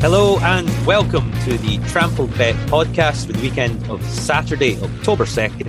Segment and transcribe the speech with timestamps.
[0.00, 5.64] Hello and welcome to the Trampled Bet podcast for the weekend of Saturday, October 2nd,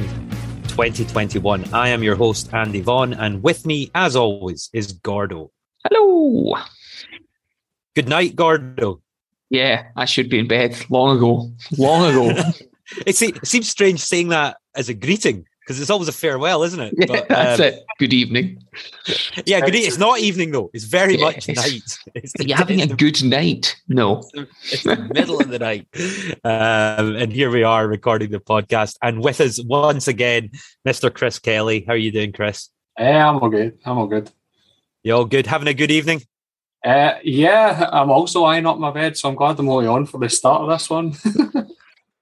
[0.69, 1.73] 2021.
[1.73, 5.49] I am your host, Andy Vaughan, and with me, as always, is Gordo.
[5.83, 6.53] Hello.
[7.95, 9.02] Good night, Gordo.
[9.49, 11.52] Yeah, I should be in bed long ago.
[11.80, 12.30] Long ago.
[13.07, 16.63] it, se- it seems strange saying that as a greeting because it's always a farewell,
[16.63, 16.95] isn't it?
[16.97, 17.85] Yeah, but, that's um, it.
[17.99, 18.63] Good evening.
[19.45, 19.75] Yeah, good.
[19.75, 20.71] E- it's not evening though.
[20.73, 21.99] It's very yeah, much it's, night.
[22.16, 23.79] It's the, Are you having a the, good night?
[23.88, 24.23] No,
[24.71, 25.88] it's the middle of the night.
[26.44, 30.49] Um, and here we are recording the podcast, and with us once again,
[30.88, 31.13] Mr.
[31.13, 31.83] Chris Kelly.
[31.85, 32.69] How are you doing, Chris?
[32.97, 33.77] Yeah, I'm all good.
[33.85, 34.31] I'm all good.
[35.03, 35.45] You all good?
[35.45, 36.23] Having a good evening?
[36.83, 40.17] Uh, yeah, I'm also eyeing up my bed, so I'm glad I'm only on for
[40.17, 41.13] the start of this one.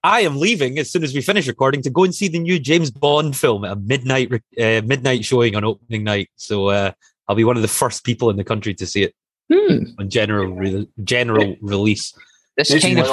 [0.03, 2.59] I am leaving as soon as we finish recording to go and see the new
[2.59, 6.29] James Bond film at a midnight uh, midnight showing on opening night.
[6.35, 6.91] So uh,
[7.27, 9.15] I'll be one of the first people in the country to see it
[9.51, 9.83] hmm.
[9.99, 12.13] on general re- general release.
[12.55, 13.07] This kind of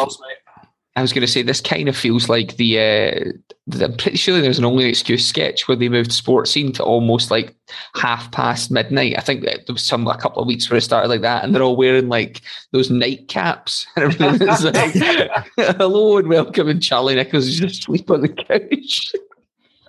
[0.96, 3.32] I was going to say this kind of feels like the, uh,
[3.66, 3.86] the.
[3.86, 7.56] I'm pretty sure there's an only excuse sketch where they moved Sportscene to almost like
[7.96, 9.16] half past midnight.
[9.18, 11.52] I think there was some a couple of weeks where it started like that, and
[11.52, 14.64] they're all wearing like those nightcaps, and everything's
[15.56, 19.12] like, "Hello and welcome," and Charlie Nicholas is just asleep on the couch.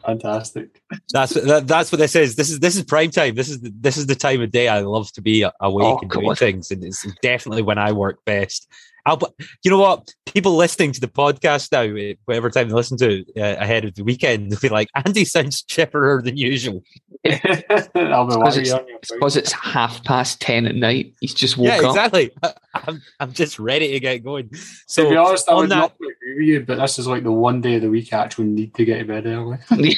[0.05, 0.81] Fantastic.
[1.11, 2.35] That's that, that's what this is.
[2.35, 3.35] This is this is prime time.
[3.35, 5.99] This is the, this is the time of day I love to be awake oh,
[6.01, 8.67] and doing things, and it's definitely when I work best.
[9.05, 9.19] I'll,
[9.63, 10.13] you know what?
[10.25, 13.93] People listening to the podcast now, eh, whatever time they listen to uh, ahead of
[13.93, 16.83] the weekend, they'll be like, Andy sounds chipperer than usual.
[17.23, 18.73] because it's,
[19.11, 21.13] it's, it's, half past 10 at night.
[21.21, 21.81] He's just woke up.
[21.81, 22.31] yeah, exactly.
[22.41, 22.59] up.
[22.73, 24.49] I'm, I'm just ready to get going.
[24.87, 27.23] So, to be honest, I would that, not agree with you, but this is like
[27.23, 29.57] the one day of the week I actually need to get to bed early.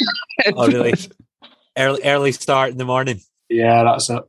[0.54, 0.94] oh, really?
[1.78, 3.22] Early, early start in the morning.
[3.50, 4.24] Yeah, that's it.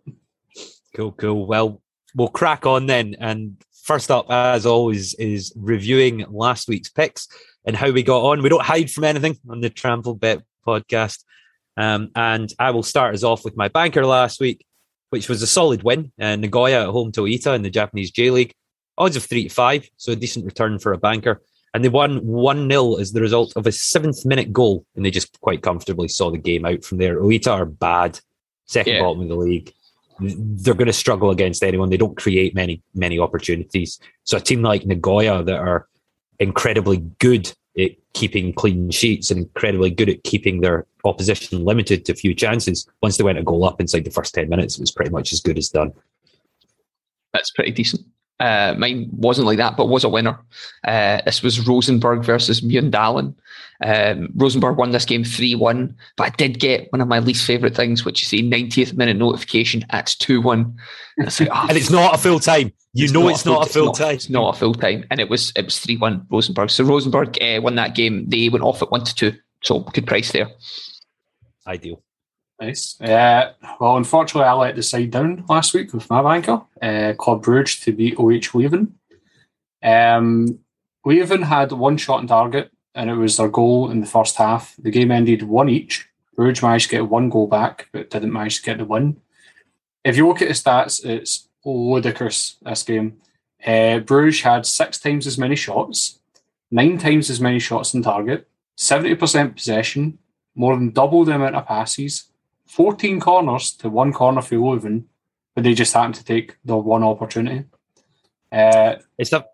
[0.94, 1.46] Cool, cool.
[1.46, 1.82] Well,
[2.14, 3.16] we'll crack on then.
[3.18, 3.56] And
[3.88, 7.26] First up, as always, is reviewing last week's picks
[7.64, 8.42] and how we got on.
[8.42, 11.24] We don't hide from anything on the Trampled Bet podcast.
[11.74, 14.66] Um, and I will start us off with my banker last week,
[15.08, 16.12] which was a solid win.
[16.20, 18.52] Uh, Nagoya at home to Oita in the Japanese J League.
[18.98, 21.40] Odds of 3 to 5, so a decent return for a banker.
[21.72, 24.84] And they won 1 0 as the result of a seventh minute goal.
[24.96, 27.22] And they just quite comfortably saw the game out from there.
[27.22, 28.20] Oita are bad,
[28.66, 29.00] second yeah.
[29.00, 29.72] bottom of the league
[30.20, 31.90] they're going to struggle against anyone.
[31.90, 33.98] They don't create many many opportunities.
[34.24, 35.88] So a team like Nagoya that are
[36.38, 42.14] incredibly good at keeping clean sheets and incredibly good at keeping their opposition limited to
[42.14, 42.88] few chances.
[43.02, 45.32] Once they went a goal up inside the first ten minutes, it was pretty much
[45.32, 45.92] as good as done.
[47.32, 48.04] That's pretty decent.
[48.40, 50.38] Uh, mine wasn't like that, but was a winner.
[50.84, 53.34] Uh, this was Rosenborg versus Mjøndalen.
[53.84, 57.44] Um, Rosenborg won this game 3 1, but I did get one of my least
[57.44, 60.76] favourite things, which is the 90th minute notification at 2 1.
[61.18, 62.72] And, like, oh, and it's not a full time.
[62.92, 64.14] You it's know not it's not a full time.
[64.14, 65.04] It's not a full time.
[65.10, 66.70] And it was it was 3 1 Rosenborg.
[66.70, 68.28] So Rosenborg uh, won that game.
[68.28, 69.32] They went off at 1 to 2.
[69.62, 70.48] So good price there.
[71.66, 72.02] Ideal.
[72.60, 73.00] Nice.
[73.00, 77.44] Uh, well, unfortunately, I let the side down last week with my banker, uh, Club
[77.44, 78.92] Brugge, to beat OH Leuven.
[79.82, 80.58] Um,
[81.06, 84.74] Leuven had one shot on target, and it was their goal in the first half.
[84.78, 86.08] The game ended one each.
[86.36, 89.20] Brugge managed to get one goal back, but didn't manage to get the win.
[90.04, 93.20] If you look at the stats, it's ludicrous, this game.
[93.64, 96.20] Uh, Bruges had six times as many shots,
[96.70, 100.18] nine times as many shots on target, 70% possession,
[100.54, 102.27] more than double the amount of passes,
[102.68, 105.04] 14 corners to one corner for Leuven,
[105.54, 107.64] but they just happened to take the one opportunity.
[108.52, 109.44] Uh, it's a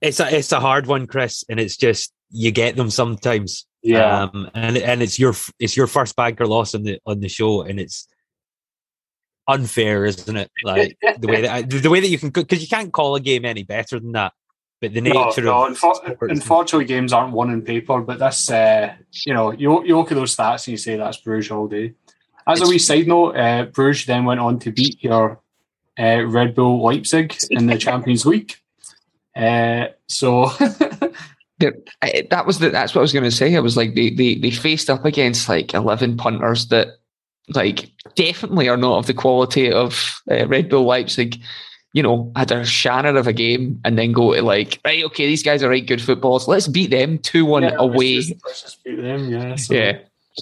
[0.00, 3.66] it's a it's a hard one, Chris, and it's just you get them sometimes.
[3.82, 7.28] Yeah, um, and and it's your it's your first banker loss on the on the
[7.28, 8.06] show, and it's
[9.48, 10.50] unfair, isn't it?
[10.64, 13.20] Like the way that I, the way that you can because you can't call a
[13.20, 14.32] game any better than that.
[14.80, 18.00] But the nature no, no, of unfortunately, games aren't won in paper.
[18.00, 18.94] But this, uh,
[19.26, 21.94] you know, you you look at those stats and you say that's Bruges all day.
[22.50, 25.40] As a wee side note, uh, Bruges then went on to beat your
[25.98, 28.54] uh, Red Bull Leipzig in the Champions League.
[29.36, 30.46] Uh, so
[31.58, 33.56] that was the, that's what I was going to say.
[33.56, 36.98] I was like, they, they, they faced up against like 11 punters that
[37.48, 41.40] like definitely are not of the quality of uh, Red Bull Leipzig.
[41.92, 45.26] You know, had a shanner of a game and then go to like, right, okay,
[45.26, 46.46] these guys are right good footballers.
[46.46, 48.16] Let's beat them 2 1 yeah, away.
[48.16, 49.56] Let's just, let's just beat them, yeah.
[49.56, 49.74] So.
[49.74, 49.98] Yeah.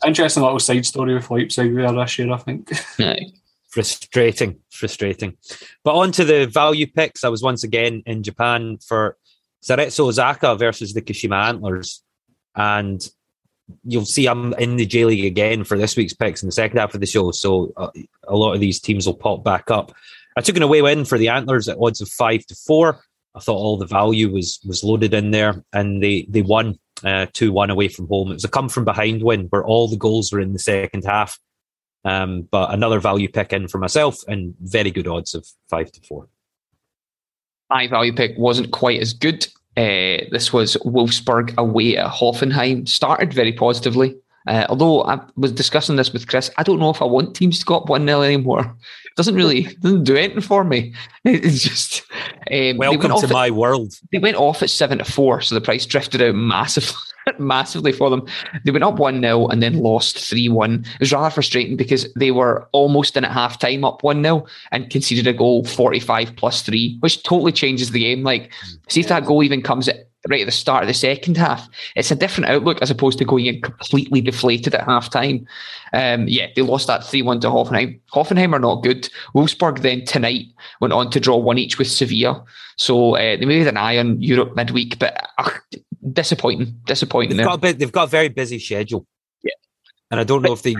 [0.06, 2.70] Interesting little side story with Leipzig there this year, I think.
[3.68, 5.36] frustrating, frustrating.
[5.84, 7.24] But on to the value picks.
[7.24, 9.16] I was once again in Japan for
[9.62, 12.02] Cerezo Osaka versus the Kashima Antlers.
[12.54, 13.06] And
[13.84, 16.78] you'll see I'm in the J League again for this week's picks in the second
[16.78, 17.30] half of the show.
[17.30, 17.90] So uh,
[18.26, 19.92] a lot of these teams will pop back up.
[20.36, 23.00] I took an away win for the Antlers at odds of five to four.
[23.34, 27.26] I thought all the value was was loaded in there, and they they won uh,
[27.32, 28.30] two one away from home.
[28.30, 31.04] It was a come from behind win where all the goals were in the second
[31.04, 31.38] half.
[32.04, 36.00] Um, but another value pick in for myself, and very good odds of five to
[36.02, 36.28] four.
[37.70, 39.46] My value pick wasn't quite as good.
[39.76, 42.88] Uh, this was Wolfsburg away at Hoffenheim.
[42.88, 44.16] Started very positively.
[44.46, 47.58] Uh, although I was discussing this with Chris, I don't know if I want teams
[47.58, 48.60] to go up 1 0 anymore.
[48.60, 50.94] It doesn't really doesn't do anything for me.
[51.24, 52.02] It's just.
[52.50, 53.92] Um, Welcome to my world.
[54.12, 56.94] They went off at 7 to 4, so the price drifted out massively.
[57.38, 58.26] massively for them.
[58.64, 60.74] They went up 1 0 and then lost 3 1.
[60.74, 64.46] It was rather frustrating because they were almost in at half time up 1 0
[64.72, 68.22] and conceded a goal 45 plus 3, which totally changes the game.
[68.22, 68.52] Like,
[68.88, 71.68] see if that goal even comes at right at the start of the second half.
[71.94, 75.46] It's a different outlook as opposed to going in completely deflated at half time.
[75.92, 78.00] Um, yeah, they lost that 3 1 to Hoffenheim.
[78.12, 79.08] Hoffenheim are not good.
[79.34, 80.46] Wolfsburg then tonight
[80.80, 82.44] went on to draw one each with Sevilla.
[82.76, 85.50] So uh, they made an eye on Europe midweek, but uh,
[86.12, 86.74] disappointing.
[86.86, 87.36] Disappointing.
[87.36, 89.06] They've got, a bit, they've got a very busy schedule.
[89.42, 89.52] Yeah.
[90.10, 90.76] And I don't know if they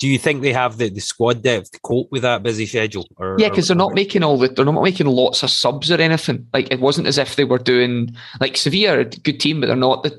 [0.00, 3.06] do you think they have the, the squad depth to cope with that busy schedule?
[3.16, 6.00] Or, yeah, because they're not making all the they're not making lots of subs or
[6.00, 6.46] anything.
[6.54, 9.66] Like it wasn't as if they were doing like Sevilla are a good team, but
[9.66, 10.18] they're not the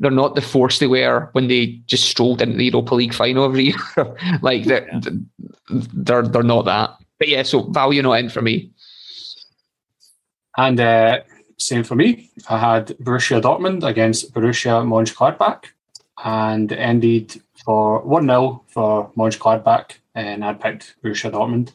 [0.00, 3.44] they're not the force they were when they just strolled into the Europa League final
[3.44, 3.64] every
[3.96, 4.16] year.
[4.42, 4.88] like they're,
[5.70, 6.90] they're they're not that.
[7.18, 8.70] But yeah, so value not in for me.
[10.58, 11.20] And uh,
[11.60, 12.30] same for me.
[12.48, 15.64] I had Borussia Dortmund against Borussia Mönchengladbach
[16.24, 21.72] and ended for 1 0 for Mönchengladbach, and I'd picked Borussia Dortmund.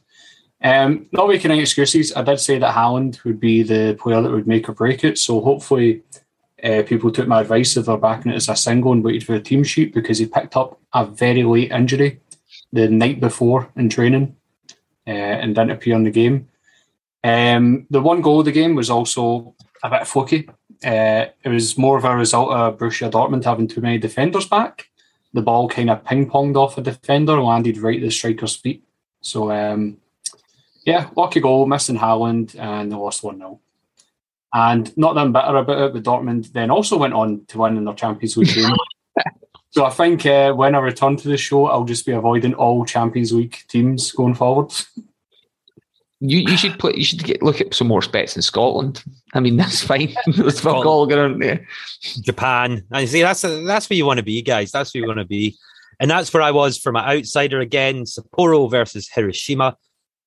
[0.62, 2.16] Um, not making any excuses.
[2.16, 5.18] I did say that Haaland would be the player that would make or break it.
[5.18, 6.02] So hopefully,
[6.64, 9.34] uh, people took my advice if they're backing it as a single and waited for
[9.34, 12.20] the team sheet because he picked up a very late injury
[12.74, 14.36] the night before in training
[15.08, 16.48] uh, and didn't appear in the game.
[17.26, 20.48] Um, the one goal of the game was also a bit fluky.
[20.86, 24.90] Uh, it was more of a result of Borussia Dortmund having too many defenders back
[25.36, 28.84] the ball kind of ping ponged off a defender, landed right at the striker's feet.
[29.22, 29.98] So, um,
[30.86, 33.60] yeah, lucky goal, missing Haaland, and they lost 1 0.
[34.54, 37.84] And not them better about it, but Dortmund then also went on to win in
[37.84, 38.74] their Champions League game.
[39.72, 42.86] so I think uh, when I return to the show, I'll just be avoiding all
[42.86, 44.72] Champions League teams going forward.
[46.22, 49.04] You you should put you should get look at some more bets in Scotland.
[49.34, 50.16] I mean that's fine.
[50.38, 51.68] that's fuck all going there.
[52.22, 52.84] Japan.
[52.92, 54.72] And see that's that's where you want to be, guys.
[54.72, 55.58] That's where you want to be.
[56.00, 58.04] And that's where I was for my outsider again.
[58.04, 59.78] Sapporo versus Hiroshima.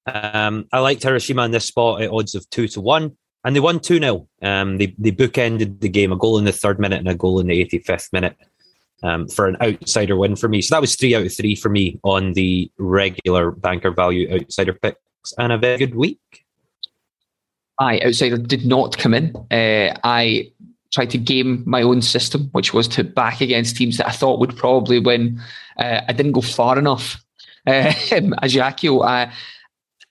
[0.06, 3.60] Um, I liked Hiroshima in this spot at odds of two to one, and they
[3.60, 6.98] won two 0 um, They they bookended the game, a goal in the third minute
[6.98, 8.36] and a goal in the eighty fifth minute.
[9.00, 10.60] Um, for an outsider win for me.
[10.60, 14.72] So that was three out of three for me on the regular banker value outsider
[14.72, 14.96] pick
[15.36, 16.44] and a very good week.
[17.78, 19.36] I outsider did not come in.
[19.50, 20.50] Uh, I
[20.92, 24.40] tried to game my own system, which was to back against teams that I thought
[24.40, 25.40] would probably win.
[25.76, 27.22] Uh, I didn't go far enough.
[27.66, 27.92] Uh,
[28.42, 29.30] Ajaccio, uh,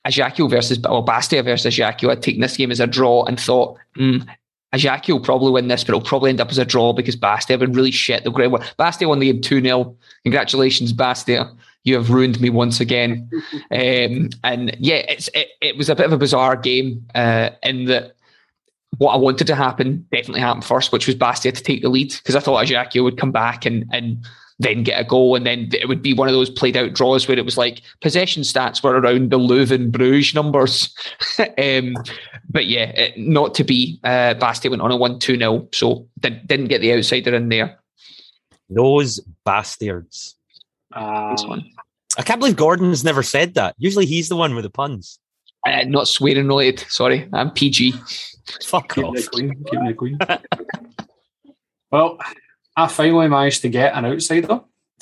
[0.06, 2.10] Ajaccio versus or Bastia versus Ajaccio.
[2.10, 4.26] I'd taken this game as a draw and thought, mm,
[4.72, 7.54] Ajaccio will probably win this, but it'll probably end up as a draw because Bastia
[7.54, 8.24] have been really shit.
[8.24, 8.52] They'll great.
[8.78, 9.98] Bastia won the game 2 0.
[10.24, 11.52] Congratulations, Bastia
[11.88, 13.29] you have ruined me once again.
[13.72, 17.86] Um, and yeah, it's it, it, was a bit of a bizarre game uh, in
[17.86, 18.15] that
[18.98, 22.12] what I wanted to happen definitely happened first, which was Bastia to take the lead
[22.12, 24.25] because I thought Ajaccio would come back and and
[24.60, 27.27] then get a goal, and then it would be one of those played out draws
[27.27, 30.94] where it was like possession stats were around the Leuven Bruges numbers.
[31.39, 31.94] um,
[32.50, 34.00] but yeah, it, not to be.
[34.03, 37.50] Uh, Bastia went on a 1 2 0, so did, didn't get the outsider in
[37.50, 37.79] there.
[38.70, 40.37] Those bastards.
[40.94, 41.70] Uh, this one.
[42.17, 43.75] I can't believe Gordon's never said that.
[43.77, 45.20] Usually he's the one with the puns.
[45.65, 46.86] Uh, not swearing related.
[46.89, 47.94] Sorry, I'm PG.
[48.63, 49.32] Fuck Keep off.
[49.32, 49.65] Queen.
[49.70, 50.17] Keep queen.
[51.91, 52.17] well,
[52.75, 54.62] I finally managed to get an outsider.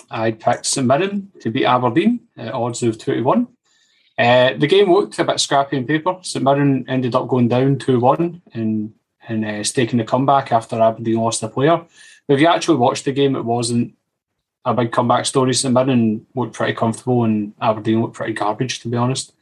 [0.10, 3.48] I picked St Mirren to beat Aberdeen at odds of 21.
[4.18, 6.18] Uh, the game looked a bit scrappy on paper.
[6.22, 8.94] St Mirren ended up going down 2 1 and
[9.27, 11.84] and uh, staking the comeback after Aberdeen lost a player.
[12.27, 13.96] But if you actually watched the game, it wasn't
[14.65, 15.53] a big comeback story.
[15.53, 19.34] St Mirren looked pretty comfortable, and Aberdeen looked pretty garbage, to be honest.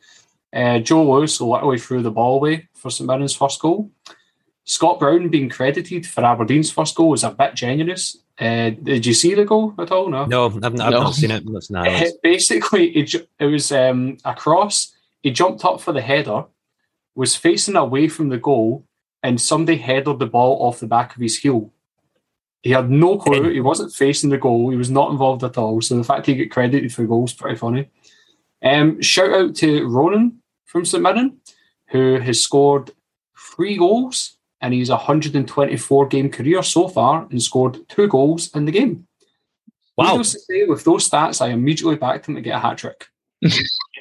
[0.54, 3.90] Uh, Joe Lewis literally threw the ball away for St Mirren's first goal.
[4.66, 8.18] Scott Brown being credited for Aberdeen's first goal was a bit generous.
[8.40, 10.10] Uh, did you see the goal at all?
[10.10, 10.90] No, no, I've, I've no.
[10.90, 11.44] not seen it.
[11.52, 14.94] That's uh, basically, it, it was um, a cross.
[15.22, 16.46] He jumped up for the header,
[17.16, 18.86] was facing away from the goal,
[19.22, 21.72] and somebody headed the ball off the back of his heel.
[22.64, 23.52] He had no clue.
[23.52, 24.70] He wasn't facing the goal.
[24.70, 25.82] He was not involved at all.
[25.82, 27.90] So the fact he got credited for goals pretty funny.
[28.64, 31.38] Um, shout out to Ronan from St Mirren,
[31.88, 32.92] who has scored
[33.38, 38.72] three goals and he's 124 game career so far and scored two goals in the
[38.72, 39.08] game.
[39.98, 40.18] Wow.
[40.18, 43.08] To say, with those stats, I immediately backed him to get a hat trick.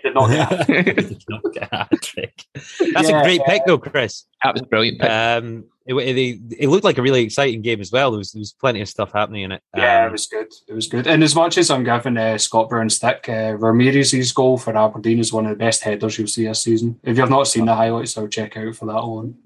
[0.02, 0.10] he
[0.82, 2.44] did not get a hat trick.
[2.54, 4.26] That's yeah, a great pick, though, Chris.
[4.42, 5.10] That was brilliant pick.
[5.10, 8.12] Um, it, it, it, looked like a really exciting game as well.
[8.12, 9.62] There was, there was plenty of stuff happening in it.
[9.76, 10.52] Yeah, um, it was good.
[10.68, 11.06] It was good.
[11.08, 15.18] And as much as I'm giving uh, Scott Brown stick, uh, Ramirez's goal for Aberdeen
[15.18, 17.00] is one of the best headers you'll see this season.
[17.02, 19.36] If you've not seen the highlights, I'll check out for that one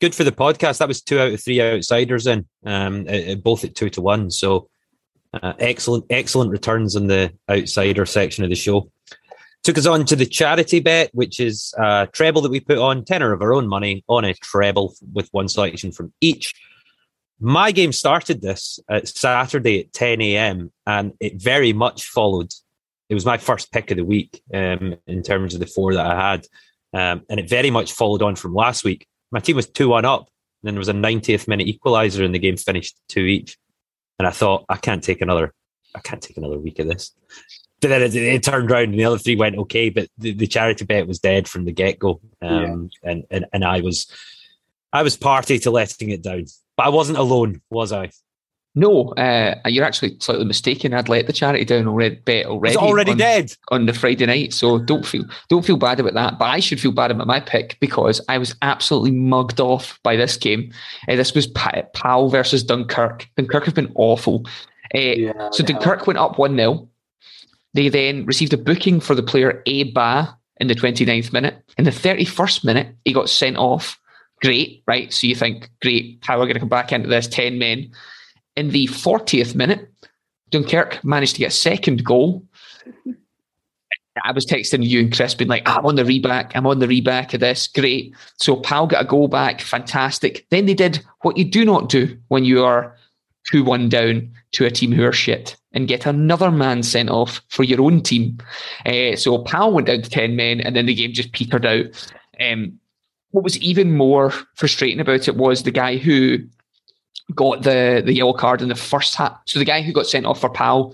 [0.00, 0.78] good for the podcast.
[0.78, 3.04] That was two out of three outsiders in, um,
[3.42, 4.30] both at two to one.
[4.30, 4.68] So
[5.32, 8.90] uh, excellent, excellent returns on the outsider section of the show.
[9.68, 13.04] Took us on to the charity bet, which is a treble that we put on
[13.04, 16.54] tenor of our own money on a treble with one selection from each.
[17.38, 20.72] My game started this at Saturday at 10 a.m.
[20.86, 22.50] and it very much followed.
[23.10, 26.06] It was my first pick of the week um, in terms of the four that
[26.06, 26.46] I had.
[26.94, 30.06] Um, and it very much followed on from last week my team was 2 1
[30.06, 30.30] up.
[30.62, 33.58] And then there was a 90th minute equaliser and the game finished two each.
[34.18, 35.52] And I thought, I can't take another,
[35.94, 37.12] I can't take another week of this.
[37.80, 40.46] But then it, it turned around and the other three went okay, but the, the
[40.46, 42.20] charity bet was dead from the get go.
[42.42, 43.10] Um, yeah.
[43.10, 44.10] and, and, and I was,
[44.92, 48.10] I was party to letting it down, but I wasn't alone, was I?
[48.78, 50.94] No, uh, you're actually slightly mistaken.
[50.94, 52.14] I'd let the charity down already.
[52.14, 52.74] Bet already.
[52.74, 54.52] It's already on, dead on the Friday night.
[54.52, 56.38] So don't feel don't feel bad about that.
[56.38, 60.14] But I should feel bad about my pick because I was absolutely mugged off by
[60.14, 60.72] this game.
[61.08, 63.26] Uh, this was Pau versus Dunkirk.
[63.36, 64.46] Dunkirk have been awful.
[64.94, 66.88] Uh, yeah, so Dunkirk went up one 0
[67.78, 71.62] They then received a booking for the player A Ba in the 29th minute.
[71.78, 74.00] In the 31st minute, he got sent off.
[74.42, 75.12] Great, right?
[75.12, 77.28] So you think, great, how are we going to come back into this?
[77.28, 77.92] 10 men.
[78.56, 79.88] In the 40th minute,
[80.50, 82.42] Dunkirk managed to get a second goal.
[84.24, 86.80] I was texting you and Chris being like, ah, I'm on the reback, I'm on
[86.80, 87.68] the reback of this.
[87.68, 88.12] Great.
[88.38, 90.48] So Pau got a goal back, fantastic.
[90.50, 92.96] Then they did what you do not do when you are
[93.50, 97.40] 2 1 down to a team who are shit and get another man sent off
[97.48, 98.38] for your own team.
[98.86, 101.86] Uh, so Pau went down to 10 men and then the game just petered out.
[102.40, 102.78] Um,
[103.30, 106.38] what was even more frustrating about it was the guy who
[107.34, 109.38] got the the yellow card in the first half.
[109.46, 110.92] So the guy who got sent off for Pau,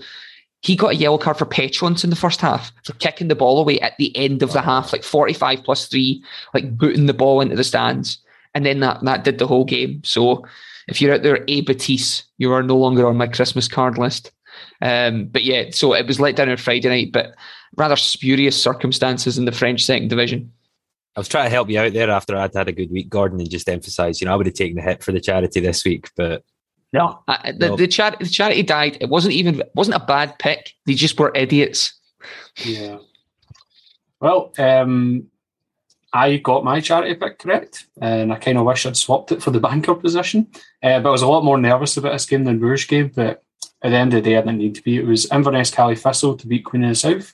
[0.61, 3.59] he got a yellow card for Petronce in the first half for kicking the ball
[3.59, 7.39] away at the end of the half, like 45 plus three, like booting the ball
[7.39, 8.17] into the stands.
[8.53, 10.01] And then that that did the whole game.
[10.03, 10.45] So
[10.87, 14.31] if you're out there, A Batiste, you are no longer on my Christmas card list.
[14.81, 17.35] Um, but yeah, so it was let down on Friday night, but
[17.75, 20.51] rather spurious circumstances in the French second division.
[21.15, 23.39] I was trying to help you out there after I'd had a good week, Gordon,
[23.39, 25.85] and just emphasise, you know, I would have taken the hit for the charity this
[25.85, 26.43] week, but
[26.91, 27.75] no, uh, the, no.
[27.75, 28.97] the, char- the charity died.
[29.01, 30.71] It wasn't even it wasn't a bad pick.
[30.85, 31.93] They just were idiots.
[32.63, 32.97] Yeah.
[34.21, 35.27] Well, um,
[36.15, 39.51] I got my charity pick correct, and I kind of wish I'd swapped it for
[39.51, 40.47] the banker position.
[40.81, 43.11] Uh, but I was a lot more nervous about this game than Bruges game.
[43.13, 43.43] But
[43.83, 44.95] at the end of the day, I didn't need to be.
[44.95, 47.33] It was Inverness Caley Thistle to beat Queen of the South,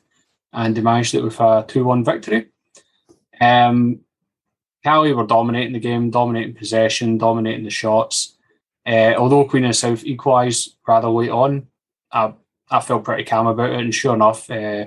[0.51, 2.47] and they managed it with a two-one victory.
[3.39, 3.99] Um,
[4.83, 8.35] Caley were dominating the game, dominating possession, dominating the shots.
[8.83, 11.67] Uh, although Queen of the South equalised rather late on,
[12.11, 12.33] I,
[12.71, 13.79] I felt pretty calm about it.
[13.79, 14.85] And sure enough, uh,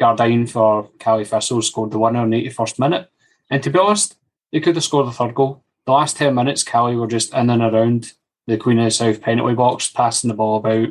[0.00, 3.10] Gardyne for Caley Thistle scored the winner in the 81st minute.
[3.50, 4.16] And to be honest,
[4.52, 5.64] they could have scored the third goal.
[5.86, 8.12] The last 10 minutes, Caley were just in and around
[8.46, 10.88] the Queen of the South penalty box, passing the ball about,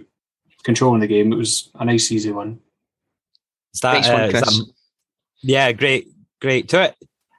[0.64, 1.34] controlling the game.
[1.34, 2.60] It was a nice, easy one.
[3.74, 4.74] Is that, uh, is that
[5.42, 6.08] yeah, great,
[6.40, 6.70] great.
[6.70, 6.96] To it,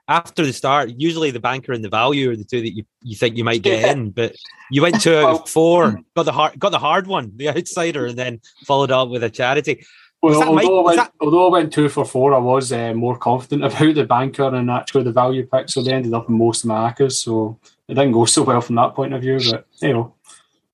[0.09, 3.17] after the start, usually the banker and the value are the two that you, you
[3.17, 3.93] think you might get yeah.
[3.93, 4.35] in, but
[4.71, 8.07] you went two out of four, got the hard got the hard one, the outsider,
[8.07, 9.85] and then followed up with a charity.
[10.25, 11.13] Well, although, I went, that...
[11.21, 14.71] although I went two for four, I was uh, more confident about the banker and
[14.71, 17.19] actually the value pick, so they ended up in most of my hackers.
[17.19, 20.15] So it didn't go so well from that point of view, but you know.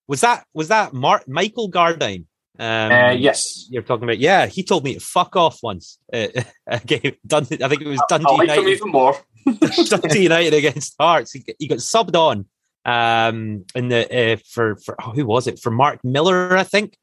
[0.06, 2.26] Was that was that Mark Michael Gardyne?
[2.58, 4.18] Um, uh, yes, you're talking about.
[4.18, 5.98] Yeah, he told me to fuck off once.
[6.12, 6.28] Uh,
[6.68, 8.68] I think it was Dundee I, I like United.
[8.68, 9.16] even more.
[9.88, 11.32] Dundee United against Hearts.
[11.32, 12.44] He, he, got subbed on,
[12.84, 16.96] um, in the uh, for for oh, who was it for Mark Miller, I think.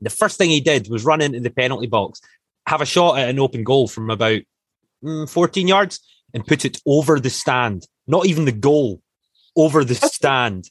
[0.00, 2.20] The first thing he did was run into the penalty box,
[2.66, 4.40] have a shot at an open goal from about
[5.02, 6.00] mm, 14 yards,
[6.34, 7.86] and put it over the stand.
[8.06, 9.00] Not even the goal,
[9.56, 10.70] over the stand.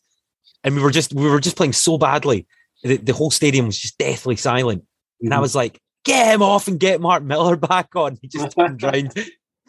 [0.64, 2.48] And we were just we were just playing so badly.
[2.84, 4.84] The, the whole stadium was just deathly silent.
[5.22, 8.18] And I was like, get him off and get Mark Miller back on.
[8.22, 9.14] He just turned around,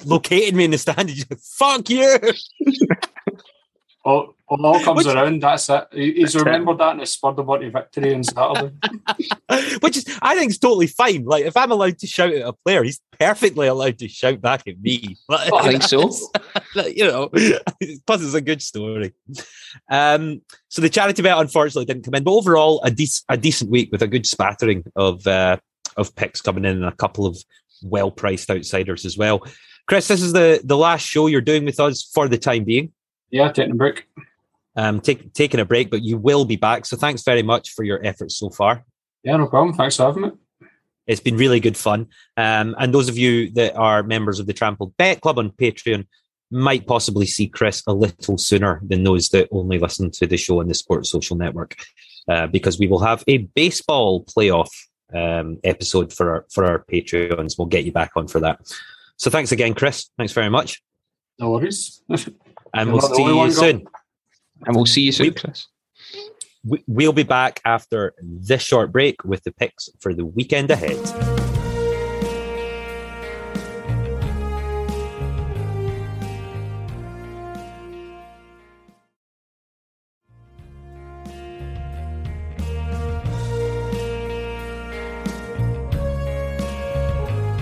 [0.05, 1.09] located me in the stand.
[1.09, 2.19] He just fuck you.
[4.07, 5.43] All, all comes Which, around.
[5.43, 5.89] That's it.
[5.91, 8.73] He's remembered that and it's spurred him on to victory on Saturday.
[9.81, 11.25] Which is, I think, is totally fine.
[11.25, 14.69] Like, if I'm allowed to shout at a player, he's perfectly allowed to shout back
[14.69, 15.17] at me.
[15.29, 16.09] Like, I think so.
[16.87, 17.29] you know,
[18.07, 19.13] plus it's a good story.
[19.91, 23.73] Um, so the charity bet unfortunately didn't come in, but overall, a, de- a decent
[23.73, 25.57] week with a good spattering of uh,
[25.97, 27.37] of picks coming in and a couple of
[27.83, 29.43] well priced outsiders as well.
[29.89, 32.93] Chris, this is the the last show you're doing with us for the time being.
[33.31, 34.07] Yeah, taking a break.
[34.77, 36.85] Um, take, taking a break, but you will be back.
[36.85, 38.85] So thanks very much for your efforts so far.
[39.23, 39.75] Yeah, no problem.
[39.75, 40.31] Thanks for having me.
[41.07, 42.09] It's been really good fun.
[42.37, 46.07] Um, and those of you that are members of the Trampled Bet Club on Patreon
[46.51, 50.61] might possibly see Chris a little sooner than those that only listen to the show
[50.61, 51.77] on the Sports Social Network,
[52.29, 54.71] uh, because we will have a baseball playoff
[55.15, 57.57] um, episode for our for our Patreons.
[57.59, 58.61] We'll get you back on for that.
[59.17, 60.11] So thanks again, Chris.
[60.19, 60.83] Thanks very much.
[61.39, 62.03] No worries.
[62.75, 63.87] and we'll see you soon.
[64.65, 65.67] And we'll see you soon, Chris.
[66.87, 70.97] We'll be back after this short break with the picks for the weekend ahead.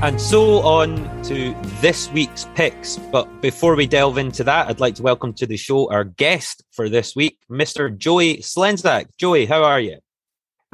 [0.04, 2.98] And so on to this week's picks.
[3.10, 6.62] But before we delve into that, I'd like to welcome to the show our guest
[6.72, 7.96] for this week, Mr.
[7.96, 9.06] Joey Slenzak.
[9.16, 10.00] Joey, how are you?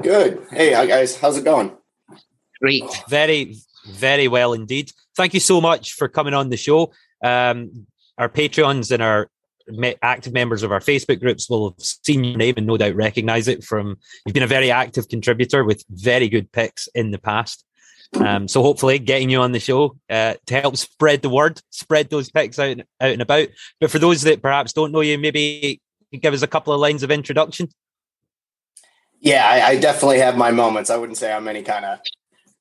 [0.02, 0.44] Good.
[0.50, 1.16] Hey, guys.
[1.16, 1.70] How's it going?
[2.60, 2.82] Great.
[3.08, 3.54] Very,
[3.92, 4.90] very well indeed.
[5.16, 6.90] Thank you so much for coming on the show.
[7.22, 7.86] Um,
[8.18, 9.30] our Patreons and our
[10.02, 13.46] active members of our Facebook groups will have seen your name and no doubt recognize
[13.46, 17.64] it from you've been a very active contributor with very good picks in the past.
[18.14, 22.10] Um, so hopefully, getting you on the show uh, to help spread the word, spread
[22.10, 23.48] those picks out and, out and about.
[23.80, 25.80] But for those that perhaps don't know you, maybe
[26.12, 27.68] give us a couple of lines of introduction.
[29.20, 30.90] Yeah, I, I definitely have my moments.
[30.90, 32.00] I wouldn't say I'm any kind of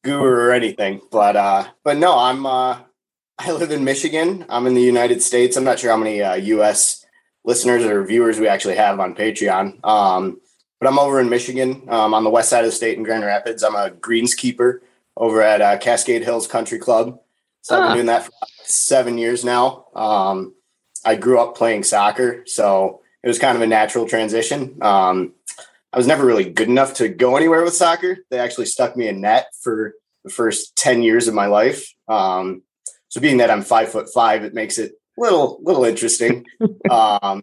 [0.03, 2.45] guru or anything, but uh, but no, I'm.
[2.45, 2.79] Uh,
[3.41, 4.45] I live in Michigan.
[4.49, 5.55] I'm in the United States.
[5.55, 7.05] I'm not sure how many uh, U.S.
[7.45, 9.81] listeners or viewers we actually have on Patreon.
[9.85, 10.41] Um,
[10.77, 13.23] but I'm over in Michigan, um, on the west side of the state in Grand
[13.23, 13.63] Rapids.
[13.63, 14.79] I'm a greenskeeper
[15.19, 17.19] over at uh, Cascade Hills Country Club.
[17.61, 18.31] So I've been doing that for
[18.63, 19.85] seven years now.
[19.93, 20.55] Um,
[21.05, 24.77] I grew up playing soccer, so it was kind of a natural transition.
[24.81, 25.33] Um,
[25.91, 28.17] I was never really good enough to go anywhere with soccer.
[28.29, 31.93] They actually stuck me in net for the first 10 years of my life.
[32.07, 32.63] Um,
[33.09, 36.45] so being that I'm five foot five, it makes it little, little interesting.
[36.89, 37.41] um,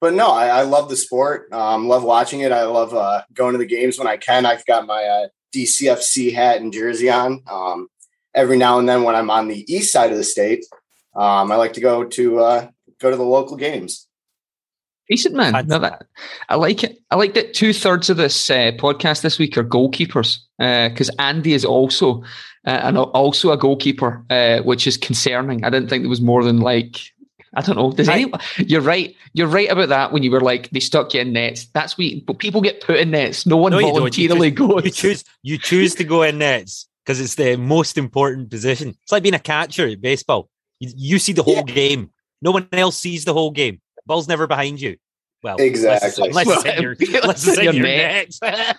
[0.00, 1.52] but no, I, I, love the sport.
[1.52, 2.52] Um, love watching it.
[2.52, 4.46] I love uh, going to the games when I can.
[4.46, 7.42] I've got my uh, DCFC hat and jersey on.
[7.50, 7.88] Um,
[8.34, 10.64] every now and then, when I'm on the east side of the state,
[11.14, 12.68] um, I like to go to uh,
[13.00, 14.06] go to the local games.
[15.08, 15.54] Decent man.
[15.54, 16.04] I, No, that,
[16.48, 16.98] I like it.
[17.10, 21.22] I like that two thirds of this uh, podcast this week are goalkeepers because uh,
[21.22, 22.22] Andy is also
[22.66, 25.64] uh, and also a goalkeeper, uh, which is concerning.
[25.64, 26.98] I didn't think there was more than like
[27.54, 27.92] I don't know.
[27.92, 28.40] Does anyone?
[28.58, 29.14] You're right.
[29.32, 30.12] You're right about that.
[30.12, 31.66] When you were like, they stuck you in nets.
[31.72, 32.20] That's we.
[32.20, 33.46] But people get put in nets.
[33.46, 34.84] No one no, voluntarily you goes.
[34.84, 35.24] You choose.
[35.42, 38.96] You choose to go in nets because it's the most important position.
[39.02, 40.50] It's like being a catcher at baseball.
[40.78, 41.62] You, you see the whole yeah.
[41.62, 42.10] game.
[42.42, 43.80] No one else sees the whole game.
[44.06, 44.96] Ball's never behind you.
[45.42, 46.28] Well, exactly.
[46.28, 48.38] Unless, unless it's in your, unless it's in your, your net.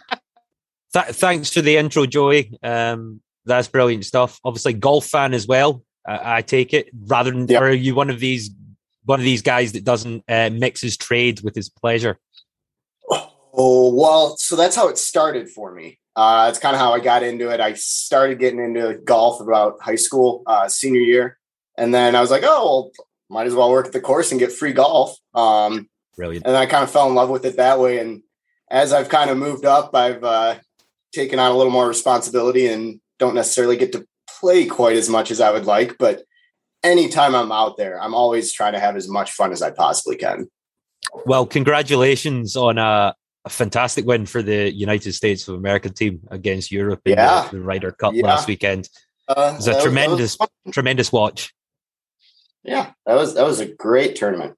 [0.93, 2.58] Th- thanks for the intro, Joey.
[2.63, 4.39] Um, that's brilliant stuff.
[4.43, 5.84] Obviously, golf fan as well.
[6.08, 6.89] I take it.
[7.08, 7.62] Rather than, yep.
[7.62, 8.49] are you one of these
[9.09, 12.19] one of these guys that doesn't uh, mix his trade with his pleasure?
[13.11, 15.99] Oh well, so that's how it started for me.
[16.15, 17.59] Uh, it's kind of how I got into it.
[17.59, 21.39] I started getting into golf about high school, uh, senior year,
[21.75, 22.91] and then I was like, oh, well,
[23.29, 25.17] might as well work at the course and get free golf.
[25.33, 26.45] Um, Brilliant.
[26.45, 27.99] And I kind of fell in love with it that way.
[27.99, 28.21] And
[28.69, 30.55] as I've kind of moved up, I've uh,
[31.13, 34.05] taken on a little more responsibility and don't necessarily get to
[34.39, 36.23] play quite as much as I would like, but
[36.83, 40.15] anytime I'm out there, I'm always trying to have as much fun as I possibly
[40.15, 40.49] can.
[41.25, 43.15] Well, congratulations on a,
[43.45, 47.47] a fantastic win for the United States of America team against Europe in yeah.
[47.49, 48.25] the, the Ryder Cup yeah.
[48.25, 48.89] last weekend.
[49.27, 51.53] Uh, it was a tremendous, was tremendous watch.
[52.63, 54.57] Yeah, that was that was a great tournament.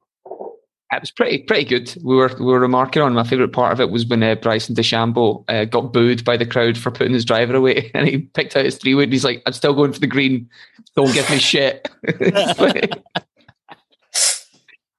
[0.93, 1.95] It was pretty pretty good.
[2.04, 4.75] We were we were remarking on my favourite part of it was when uh, Bryson
[4.75, 8.58] DeChambeau uh, got booed by the crowd for putting his driver away, and he picked
[8.58, 9.12] out his three wood.
[9.12, 10.49] He's like, "I'm still going for the green.
[10.97, 11.89] Don't give me shit."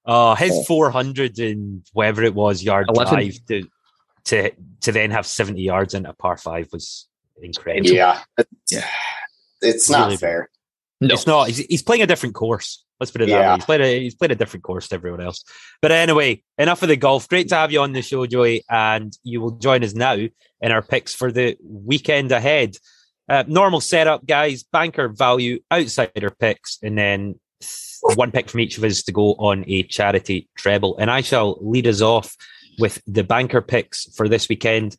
[0.07, 3.13] oh, his 400 and whatever it was yard 11.
[3.13, 3.69] drive to
[4.25, 4.51] to
[4.81, 7.07] to then have 70 yards into a par five was
[7.43, 7.91] incredible.
[7.91, 8.89] Yeah, it's, yeah,
[9.61, 10.49] it's not really fair.
[11.03, 11.15] No.
[11.15, 11.49] It's not.
[11.49, 12.83] He's, he's playing a different course.
[13.03, 13.55] Let's put it that way.
[13.57, 15.43] He's played a he's played a different course to everyone else.
[15.81, 17.29] But anyway, enough of the golf.
[17.29, 20.71] Great to have you on the show, Joey, and you will join us now in
[20.71, 22.77] our picks for the weekend ahead.
[23.29, 24.63] Uh, normal setup, guys.
[24.63, 27.41] Banker value, outsider picks, and then
[28.15, 30.97] one pick from each of us to go on a charity treble.
[30.99, 32.37] And I shall lead us off
[32.79, 34.97] with the banker picks for this weekend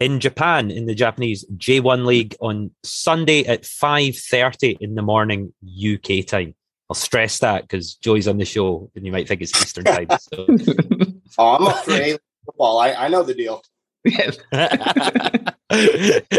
[0.00, 6.26] in Japan in the Japanese J1 League on Sunday at 5:30 in the morning UK
[6.26, 6.54] time.
[6.92, 10.08] I'll stress that because Joey's on the show and you might think it's Eastern time.
[10.20, 10.46] So.
[11.38, 12.78] oh, I'm up for A football.
[12.80, 13.62] I, I know the deal.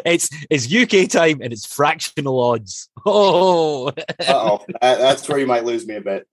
[0.06, 2.88] it's it's UK time and it's fractional odds.
[3.06, 3.92] Oh,
[4.28, 6.28] oh, that's where you might lose me a bit.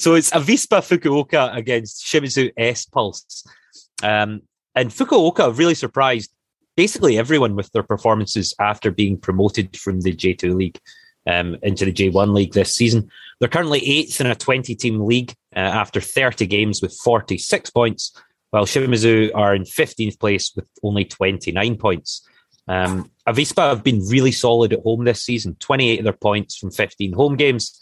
[0.00, 3.46] so it's Avispa Fukuoka against Shimizu S Pulse.
[4.02, 4.40] Um,
[4.74, 6.32] and Fukuoka really surprised
[6.74, 10.80] basically everyone with their performances after being promoted from the J2 league
[11.26, 13.10] um, into the J1 league this season.
[13.38, 18.12] They're currently eighth in a 20 team league uh, after 30 games with 46 points,
[18.50, 22.26] while Shimizu are in 15th place with only 29 points.
[22.68, 26.70] Um, Avispa have been really solid at home this season, 28 of their points from
[26.70, 27.80] 15 home games,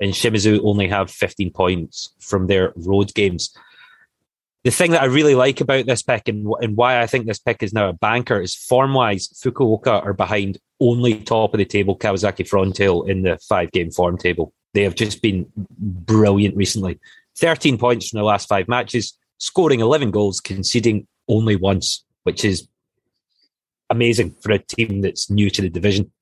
[0.00, 3.54] and Shimizu only have 15 points from their road games
[4.64, 7.38] the thing that I really like about this pick and, and why I think this
[7.38, 11.64] pick is now a banker is form wise, Fukuoka are behind only top of the
[11.64, 14.52] table Kawasaki Frontale in the five game form table.
[14.74, 16.98] They have just been brilliant recently.
[17.38, 22.68] 13 points from the last five matches, scoring 11 goals, conceding only once, which is
[23.88, 26.12] amazing for a team that's new to the division.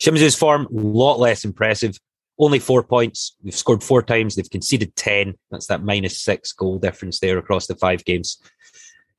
[0.00, 1.98] Shimizu's form, a lot less impressive
[2.38, 3.34] only four points.
[3.42, 4.34] They've scored four times.
[4.34, 5.34] They've conceded 10.
[5.50, 8.38] That's that minus six goal difference there across the five games.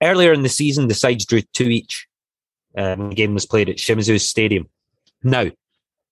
[0.01, 2.07] Earlier in the season, the sides drew two each.
[2.77, 4.69] Um, the game was played at Shimizu Stadium.
[5.23, 5.47] Now,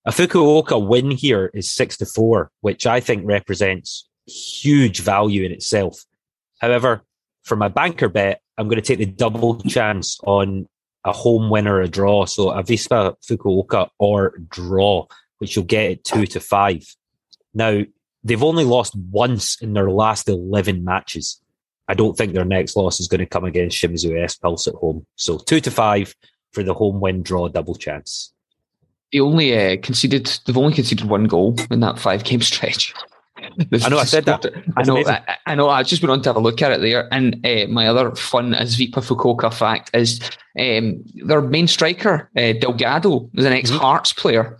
[0.06, 5.52] a Fukuoka win here is six to four, which I think represents huge value in
[5.52, 6.04] itself.
[6.60, 7.04] However,
[7.44, 10.68] for my banker bet, I'm going to take the double chance on
[11.04, 12.26] a home win or a draw.
[12.26, 15.06] So Avispa Fukuoka or draw
[15.40, 16.84] which you'll get at two to five.
[17.54, 17.82] Now,
[18.24, 21.42] they've only lost once in their last 11 matches.
[21.88, 24.74] I don't think their next loss is going to come against Shimizu S Pulse at
[24.76, 25.06] home.
[25.16, 26.16] So two to five
[26.52, 28.34] for the home win draw double chance.
[29.14, 32.94] They only uh, conceded, they've only conceded one goal in that five game stretch.
[33.38, 34.46] I know I said that.
[34.78, 34.98] I know.
[35.06, 35.70] I, I, know.
[35.70, 37.14] I just went on to have a look at it there.
[37.14, 40.20] And uh, my other fun Avispa Fukuoka fact is
[40.60, 44.58] um, their main striker, uh, Delgado, is an ex Hearts player.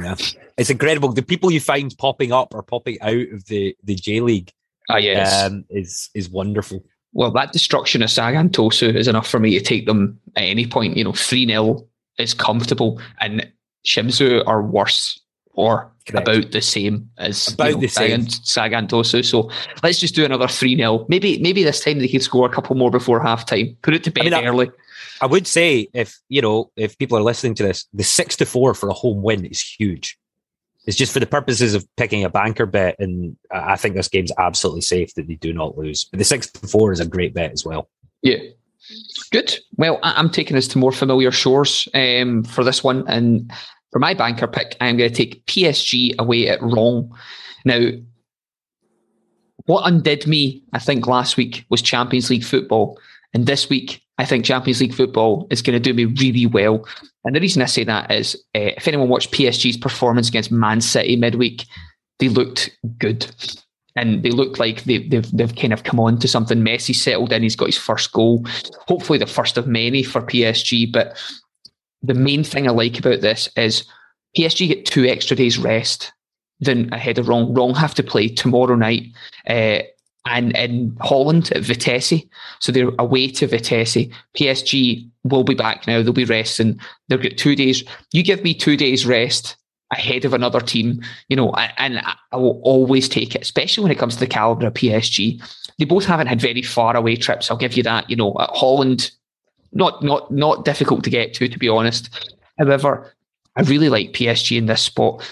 [0.00, 0.16] Yeah,
[0.58, 1.12] it's incredible.
[1.12, 4.52] The people you find popping up or popping out of the the J League,
[4.90, 5.44] ah, yes.
[5.44, 6.84] Um, is is wonderful.
[7.12, 10.66] Well, that destruction of Sagan Tosu is enough for me to take them at any
[10.66, 10.96] point.
[10.96, 11.86] You know, three 0
[12.18, 13.50] is comfortable, and
[13.84, 15.20] Shimizu are worse
[15.54, 16.28] or Correct.
[16.28, 19.24] about the same as about you know, the same Sagan Tosu.
[19.24, 19.50] So
[19.82, 22.76] let's just do another three 0 Maybe maybe this time they can score a couple
[22.76, 23.76] more before half time.
[23.82, 24.68] Put it to bed I mean, early.
[24.68, 24.72] I
[25.26, 28.74] would say if you know if people are listening to this, the six to four
[28.74, 30.18] for a home win is huge.
[30.86, 34.32] It's just for the purposes of picking a banker bet, and I think this game's
[34.36, 36.04] absolutely safe that they do not lose.
[36.04, 37.88] But the six to four is a great bet as well.
[38.20, 38.38] Yeah,
[39.30, 39.56] good.
[39.76, 43.52] Well, I'm taking us to more familiar shores um, for this one, and
[43.92, 47.12] for my banker pick, I'm going to take PSG away at Rennes.
[47.64, 47.90] Now,
[49.66, 52.98] what undid me, I think, last week was Champions League football,
[53.32, 56.86] and this week I think Champions League football is going to do me really well.
[57.24, 60.80] And the reason I say that is uh, if anyone watched PSG's performance against Man
[60.80, 61.64] City midweek,
[62.18, 63.26] they looked good.
[63.94, 66.60] And they looked like they, they've, they've kind of come on to something.
[66.60, 67.42] Messi settled in.
[67.42, 68.44] He's got his first goal,
[68.88, 70.90] hopefully the first of many for PSG.
[70.90, 71.16] But
[72.02, 73.84] the main thing I like about this is
[74.36, 76.12] PSG get two extra days rest
[76.60, 77.56] than ahead of Rennes.
[77.56, 79.08] Rennes have to play tomorrow night
[79.46, 79.80] uh,
[80.26, 82.24] and in Holland at Vitesse.
[82.60, 84.08] So they're away to Vitesse.
[84.36, 86.02] PSG will be back now.
[86.02, 86.78] They'll be resting.
[87.08, 87.84] They'll get two days.
[88.12, 89.56] You give me two days rest
[89.92, 91.98] ahead of another team, you know, and
[92.32, 95.42] I will always take it, especially when it comes to the caliber of PSG.
[95.78, 97.50] They both haven't had very far away trips.
[97.50, 98.08] I'll give you that.
[98.08, 99.10] You know, at Holland,
[99.72, 102.08] not not not difficult to get to, to be honest.
[102.58, 103.14] However,
[103.56, 105.22] I really like PSG in this spot.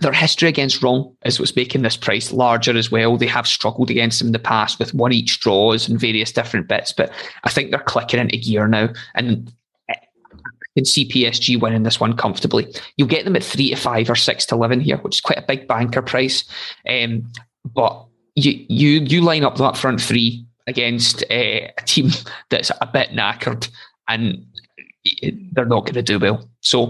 [0.00, 3.16] Their history against Rennes is what's making this price larger as well.
[3.16, 6.66] They have struggled against them in the past with one each draws and various different
[6.66, 7.12] bits, but
[7.44, 8.88] I think they're clicking into gear now.
[9.14, 9.52] And
[10.76, 12.66] can see PSG winning this one comfortably.
[12.96, 15.38] You'll get them at three to five or six to eleven here, which is quite
[15.38, 16.44] a big banker price.
[16.88, 17.30] Um,
[17.64, 22.10] but you you you line up that front three against uh, a team
[22.50, 23.68] that's a bit knackered
[24.08, 24.44] and
[25.52, 26.48] they're not going to do well.
[26.60, 26.88] So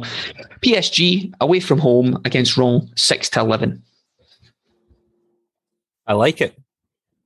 [0.61, 3.83] PSG away from home against Rennes, six to eleven.
[6.07, 6.59] I like it.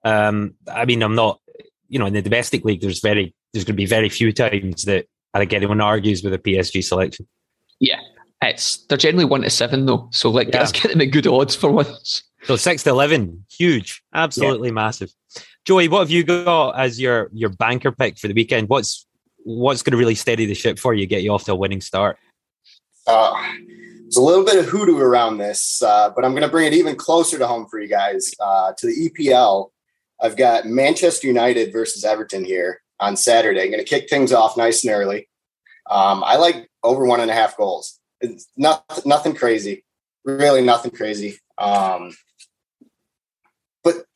[0.05, 1.41] Um, I mean, I'm not,
[1.89, 4.85] you know, in the domestic league, there's very, there's going to be very few times
[4.85, 7.27] that I think anyone argues with a PSG selection.
[7.81, 8.01] Yeah,
[8.43, 10.61] it's they're generally one to seven though, so like yeah.
[10.61, 12.23] let's get them at good odds for once.
[12.45, 14.75] So six to eleven, huge, absolutely yeah.
[14.75, 15.13] massive.
[15.65, 18.69] Joey, what have you got as your your banker pick for the weekend?
[18.69, 19.07] What's
[19.47, 21.81] what's going to really steady the ship for you, get you off to a winning
[21.81, 22.19] start?
[23.07, 23.33] Uh,
[24.01, 26.73] there's a little bit of hoodoo around this, uh, but I'm going to bring it
[26.73, 28.35] even closer to home for you guys.
[28.41, 29.71] Uh, to the EPL,
[30.21, 33.63] I've got Manchester United versus Everton here on Saturday.
[33.63, 35.29] I'm going to kick things off nice and early.
[35.89, 38.01] Um, I like over one and a half goals.
[38.21, 39.85] It's not, nothing crazy,
[40.25, 41.39] really nothing crazy.
[41.57, 42.17] Um,
[43.85, 44.07] but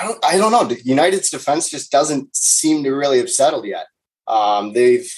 [0.00, 0.74] I don't, I don't know.
[0.84, 3.86] United's defense just doesn't seem to really have settled yet.
[4.26, 5.10] Um, they've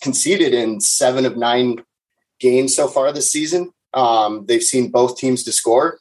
[0.00, 1.82] conceded in seven of nine
[2.40, 3.72] games so far this season.
[3.94, 5.98] Um, they've seen both teams to score.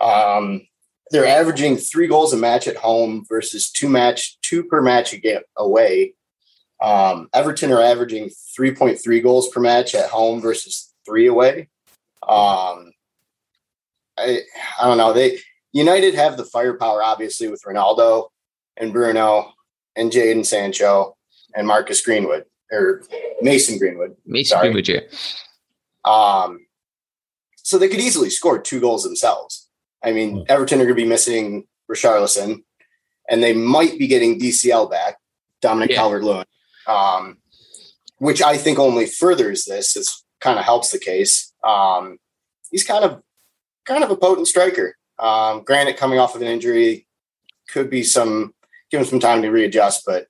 [0.00, 0.66] Um,
[1.10, 5.14] they're averaging three goals a match at home versus two match two per match
[5.56, 6.14] away.
[6.82, 11.68] Um, Everton are averaging 3.3 goals per match at home versus three away.
[12.22, 12.92] Um,
[14.18, 14.40] I,
[14.80, 15.12] I don't know.
[15.12, 15.38] They
[15.72, 18.30] United have the firepower, obviously, with Ronaldo
[18.76, 19.52] and Bruno
[19.94, 21.16] and Jadon Sancho
[21.54, 23.02] and Marcus Greenwood or
[23.40, 24.16] Mason Greenwood.
[24.26, 24.72] Mason sorry.
[24.72, 25.00] Greenwood, yeah.
[26.04, 26.66] Um,
[27.56, 29.68] so they could easily score two goals themselves.
[30.02, 30.46] I mean, mm.
[30.48, 32.64] Everton are going to be missing Richarlison,
[33.28, 35.18] and they might be getting DCL back,
[35.60, 35.96] Dominic yeah.
[35.96, 36.46] Calvert-Lewin,
[36.86, 37.38] um,
[38.18, 39.96] which I think only furthers this.
[39.96, 41.52] Is kind of helps the case.
[41.62, 42.18] Um,
[42.70, 43.22] he's kind of
[43.84, 44.96] kind of a potent striker.
[45.18, 47.06] Um, granted, coming off of an injury
[47.68, 48.54] could be some
[48.90, 50.26] give him some time to readjust, but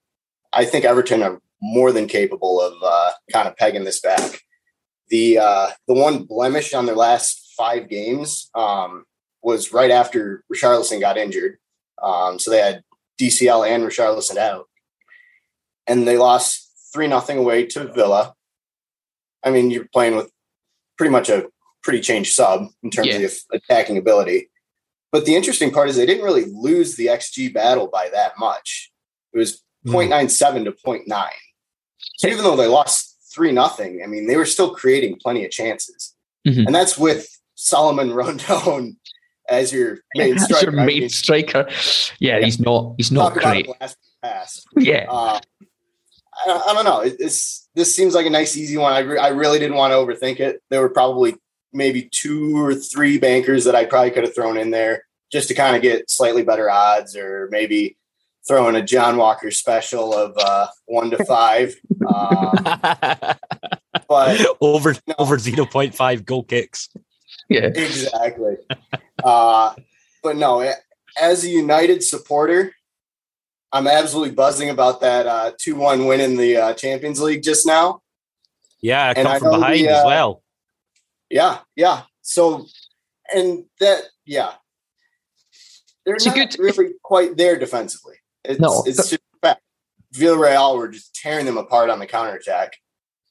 [0.53, 4.41] I think Everton are more than capable of uh, kind of pegging this back.
[5.09, 9.05] The uh, the one blemish on their last five games um,
[9.43, 11.59] was right after Richarlison got injured.
[12.03, 12.83] Um, so they had
[13.21, 14.69] DCL and Richarlison out,
[15.87, 18.35] and they lost three nothing away to Villa.
[19.45, 20.31] I mean, you're playing with
[20.97, 21.47] pretty much a
[21.83, 23.17] pretty changed sub in terms yeah.
[23.17, 24.51] of attacking ability.
[25.11, 28.91] But the interesting part is they didn't really lose the XG battle by that much.
[29.33, 29.63] It was.
[29.87, 31.29] 0.97 to 0.9.
[32.17, 35.51] So even though they lost three nothing, I mean they were still creating plenty of
[35.51, 36.15] chances,
[36.47, 36.67] mm-hmm.
[36.67, 38.97] and that's with Solomon Rondon
[39.49, 40.65] as your main striker.
[40.65, 41.67] Your main I mean, striker.
[42.19, 42.95] Yeah, yeah, he's not.
[42.97, 43.69] He's not great.
[44.23, 44.65] Pass.
[44.77, 45.07] Yeah.
[45.09, 45.41] Uh,
[46.47, 47.01] I, I, don't know.
[47.01, 48.93] It, this this seems like a nice, easy one.
[48.93, 50.63] I, re- I really didn't want to overthink it.
[50.71, 51.35] There were probably
[51.73, 55.55] maybe two or three bankers that I probably could have thrown in there just to
[55.55, 57.97] kind of get slightly better odds, or maybe
[58.47, 61.75] throw in a John Walker special of uh, one to five.
[62.03, 62.65] Um,
[64.09, 65.15] but over no.
[65.17, 66.89] over zero point five goal kicks.
[67.49, 68.57] Yeah, exactly.
[69.23, 69.75] uh,
[70.23, 70.69] but no,
[71.17, 72.75] as a United supporter,
[73.73, 77.67] I'm absolutely buzzing about that uh, two one win in the uh, Champions League just
[77.67, 78.03] now.
[78.81, 80.43] Yeah, I come from behind the, as uh, well.
[81.31, 82.03] Yeah, yeah.
[82.23, 82.67] So,
[83.33, 84.53] and that, yeah,
[86.05, 88.17] they're it's not good, really quite there defensively.
[88.45, 89.63] It's, no, it's just fact.
[90.15, 92.77] Villarreal were just tearing them apart on the counter attack.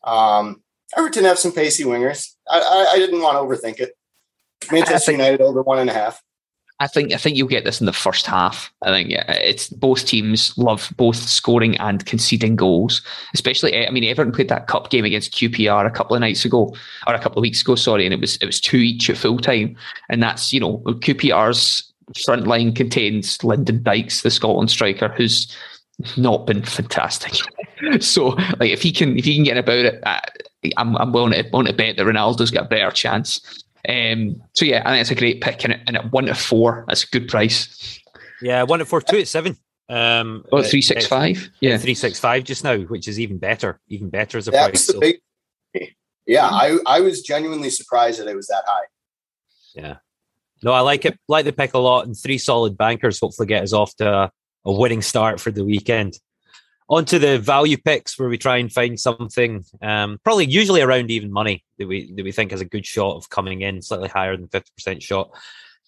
[0.04, 0.64] Um,
[0.98, 2.34] Everton have some pacey wingers.
[2.50, 3.94] I, I, I didn't want to overthink it.
[4.72, 6.22] Manchester think, United over one and a half.
[6.82, 8.74] I think I think you'll get this in the first half.
[8.82, 13.04] I think yeah, it's both teams love both scoring and conceding goals.
[13.36, 16.76] Especially, I mean, Everton played that cup game against QPR a couple of nights ago,
[17.06, 17.76] or a couple of weeks ago.
[17.76, 19.78] Sorry, and it was it was two each at full time,
[20.10, 21.91] and that's you know QPR's
[22.26, 25.56] front line contains Lyndon Dykes, the Scotland striker, who's
[26.18, 27.34] not been fantastic.
[28.00, 30.20] so, like, if he can if he can get about it, uh,
[30.78, 33.64] I'm I'm willing to willing to bet that Ronaldo's got a better chance.
[33.88, 36.86] Um, so yeah, I think it's a great pick, and, and at one to four,
[36.88, 38.00] that's a good price.
[38.42, 39.58] Yeah, one to four, two at seven.
[39.90, 41.50] Um, oh, three six five.
[41.60, 44.70] Yeah, three six five just now, which is even better, even better as a That's
[44.70, 44.88] price.
[44.88, 45.00] The so.
[45.00, 45.96] big,
[46.28, 48.86] yeah, I I was genuinely surprised that it was that high.
[49.76, 49.98] Yeah,
[50.64, 51.18] no, I like it.
[51.28, 54.32] Like the pick a lot, and three solid bankers hopefully get us off to
[54.66, 56.20] a, winning start for the weekend.
[56.90, 61.10] On to the value picks where we try and find something, um, probably usually around
[61.10, 64.10] even money that we that we think has a good shot of coming in, slightly
[64.10, 65.32] higher than fifty percent shot.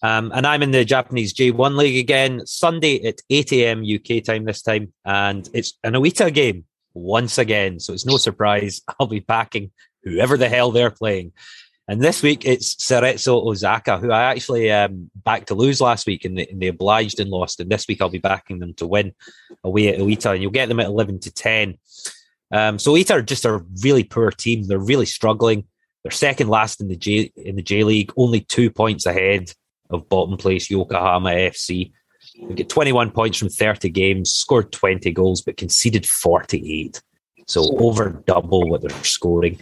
[0.01, 3.85] Um, and I'm in the Japanese J1 League again, Sunday at 8 a.m.
[3.85, 7.79] UK time this time, and it's an Oita game once again.
[7.79, 9.71] So it's no surprise I'll be backing
[10.03, 11.31] whoever the hell they're playing.
[11.87, 16.23] And this week it's Cerezo Osaka, who I actually um, backed to lose last week,
[16.23, 17.59] and they, and they, obliged and lost.
[17.59, 19.13] And this week I'll be backing them to win
[19.63, 21.77] away at Oita, and you'll get them at eleven to ten.
[22.51, 24.65] Um, so Oita are just a really poor team.
[24.65, 25.65] They're really struggling.
[26.03, 29.51] They're second last in the J in the J League, only two points ahead
[29.89, 31.91] of bottom place Yokohama FC.
[32.47, 37.01] They get 21 points from 30 games, scored 20 goals, but conceded 48.
[37.47, 39.59] So over double what they're scoring.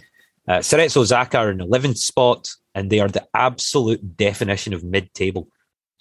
[0.48, 5.12] Uh, Cerezo Osaka are in 11th spot, and they are the absolute definition of mid
[5.14, 5.48] table.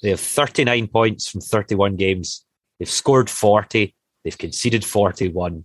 [0.01, 2.43] They have 39 points from 31 games.
[2.79, 3.93] They've scored 40.
[4.23, 5.63] They've conceded 41.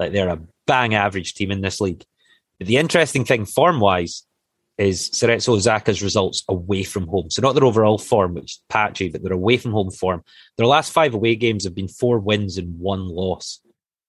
[0.00, 2.04] Like they're a bang average team in this league.
[2.58, 4.26] But the interesting thing, form wise,
[4.78, 7.30] is Cerezo Osaka's results away from home.
[7.30, 10.24] So not their overall form, which is patchy, but their away from home form.
[10.56, 13.60] Their last five away games have been four wins and one loss.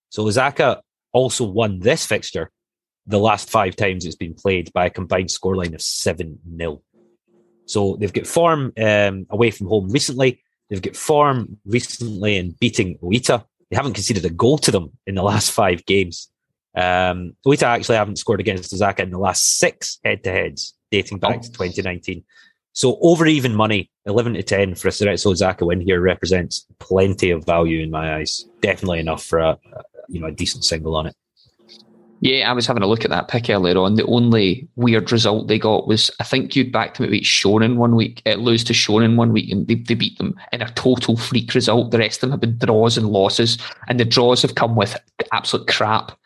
[0.09, 2.51] So Osaka also won this fixture
[3.07, 6.81] the last five times it's been played by a combined scoreline of 7 0.
[7.65, 10.41] So they've got form um, away from home recently.
[10.69, 13.43] They've got form recently in beating Oita.
[13.69, 16.29] They haven't conceded a goal to them in the last five games.
[16.75, 21.19] Um, Oita actually haven't scored against Osaka in the last six head to heads dating
[21.19, 21.41] back oh.
[21.41, 22.23] to 2019.
[22.73, 27.31] So over even money, 11 to 10 for a Cerezo Osaka win here represents plenty
[27.31, 28.45] of value in my eyes.
[28.61, 31.15] Definitely enough for a, a you know a decent single on it.
[32.25, 33.93] Yeah, I was having a look at that pick earlier on.
[33.93, 37.75] The only weird result they got was I think you'd backed them at beat Shonan
[37.75, 40.71] one week, uh, lose to Shonan one week, and they, they beat them in a
[40.71, 41.91] total freak result.
[41.91, 44.99] The rest of them have been draws and losses, and the draws have come with
[45.33, 46.17] absolute crap.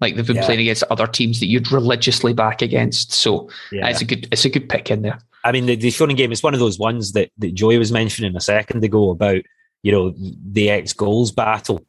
[0.00, 0.46] Like they've been yeah.
[0.46, 3.12] playing against other teams that you'd religiously back against.
[3.12, 3.88] So yeah.
[3.88, 5.18] it's a good it's a good pick in there.
[5.42, 7.90] I mean, the, the Shonan game is one of those ones that, that Joey was
[7.90, 9.42] mentioning a second ago about,
[9.82, 11.84] you know, the ex goals battle.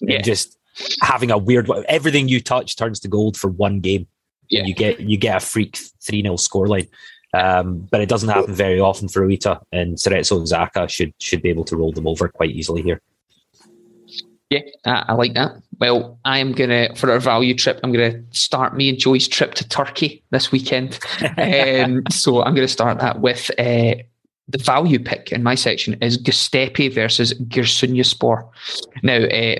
[0.00, 0.22] Yeah.
[0.22, 0.56] just
[1.00, 4.06] having a weird everything you touch turns to gold for one game.
[4.48, 4.64] Yeah.
[4.64, 6.88] You get you get a freak 3 0 scoreline.
[7.34, 11.48] Um, but it doesn't happen very often for Oita, and Cerezo Osaka should should be
[11.48, 13.00] able to roll them over quite easily here.
[14.50, 15.52] Yeah, I like that.
[15.80, 17.80] Well, I'm gonna for our value trip.
[17.82, 21.00] I'm gonna start me and Joey's trip to Turkey this weekend.
[21.38, 23.96] um, so I'm gonna start that with uh,
[24.48, 28.48] the value pick in my section is Göztepe versus Giresunspor.
[29.02, 29.56] Now, uh,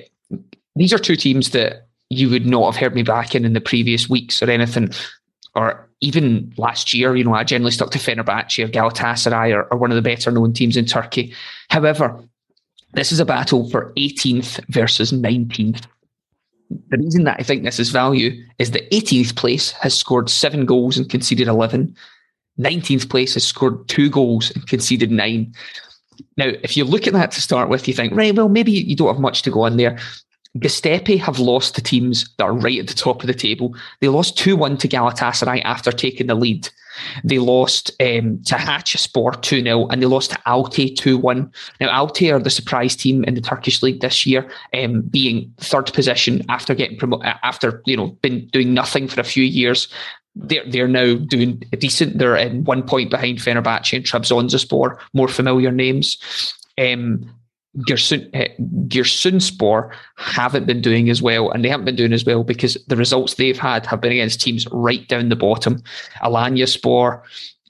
[0.77, 3.61] these are two teams that you would not have heard me back in in the
[3.61, 4.91] previous weeks or anything,
[5.55, 7.17] or even last year.
[7.17, 10.31] You know, I generally stuck to Fenerbahce or Galatasaray or, or one of the better
[10.31, 11.35] known teams in Turkey.
[11.71, 12.23] However,
[12.93, 15.87] this is a battle for 18th versus 19th.
[16.89, 20.65] The reason that I think this is value is that 18th place has scored seven
[20.65, 21.95] goals and conceded 11.
[22.59, 25.53] 19th place has scored two goals and conceded nine.
[26.37, 28.95] Now, if you look at that to start with, you think, right, well, maybe you
[28.95, 29.99] don't have much to go on there.
[30.59, 33.75] Göztepe have lost to teams that are right at the top of the table.
[34.01, 36.69] They lost 2 1 to Galatasaray after taking the lead.
[37.25, 41.53] They lost um, to Hatayspor 2 0 and they lost to Altay 2 1.
[41.81, 45.93] Now, Altay are the surprise team in the Turkish league this year, um, being third
[45.93, 49.89] position after getting promoted, after, you know, been doing nothing for a few years.
[50.37, 52.19] They're, they're now doing decent.
[52.19, 56.19] They're in one point behind Fenerbahce and Trabzonspor, more familiar names.
[56.79, 57.29] Um,
[57.89, 58.31] Gersun,
[58.89, 62.97] Giresunspor haven't been doing as well, and they haven't been doing as well because the
[62.97, 65.83] results they've had have been against teams right down the bottom.
[66.23, 67.23] Alanyaspor,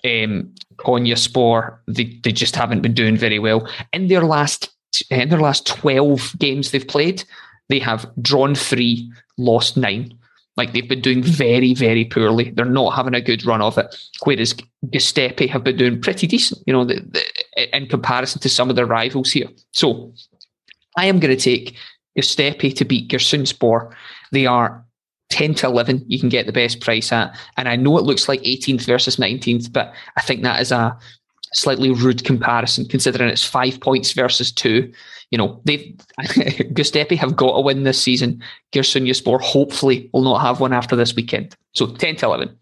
[0.05, 3.69] um, Konyaspor, they, they just haven't been doing very well.
[3.93, 4.71] In their last
[5.11, 7.25] in their last 12 games they've played,
[7.69, 10.17] they have drawn three, lost nine.
[10.57, 12.51] Like they've been doing very, very poorly.
[12.51, 13.97] They're not having a good run of it.
[14.23, 14.55] Whereas
[14.87, 17.25] Göztepe have been doing pretty decent, you know, the, the,
[17.57, 19.49] in comparison to some of their rivals here.
[19.73, 20.13] So
[20.97, 21.77] I am going to take
[22.19, 23.93] Göztepe to beat Giresunspor.
[24.33, 24.85] They are
[25.31, 27.37] 10 to 11 you can get the best price at.
[27.57, 30.97] And I know it looks like 18th versus 19th, but I think that is a
[31.53, 34.93] slightly rude comparison considering it's five points versus two
[35.35, 35.79] you know, they
[36.19, 38.41] Göztepe have got a win this season.
[38.73, 41.57] Giresunspor hopefully will not have one after this weekend.
[41.73, 42.57] So 10 to 11.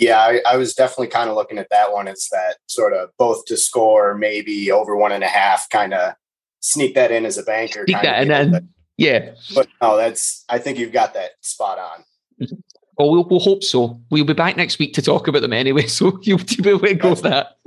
[0.00, 3.10] Yeah, I, I, was definitely kind of looking at that one as that sort of
[3.18, 6.14] both to score, maybe over one and a half, kind of
[6.60, 7.84] sneak that in as a banker.
[7.86, 9.32] Sneak that, and then, yeah.
[9.54, 12.48] But no, that's, I think you've got that spot on.
[12.96, 14.00] Well, we'll, we'll hope so.
[14.10, 16.94] We'll be back next week to talk about them anyway, so you'll be able to
[16.94, 17.58] go with that.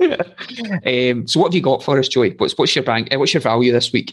[0.84, 2.34] um, so, what have you got for us, Joey?
[2.38, 3.14] What's what's your bank?
[3.14, 4.12] Uh, what's your value this week?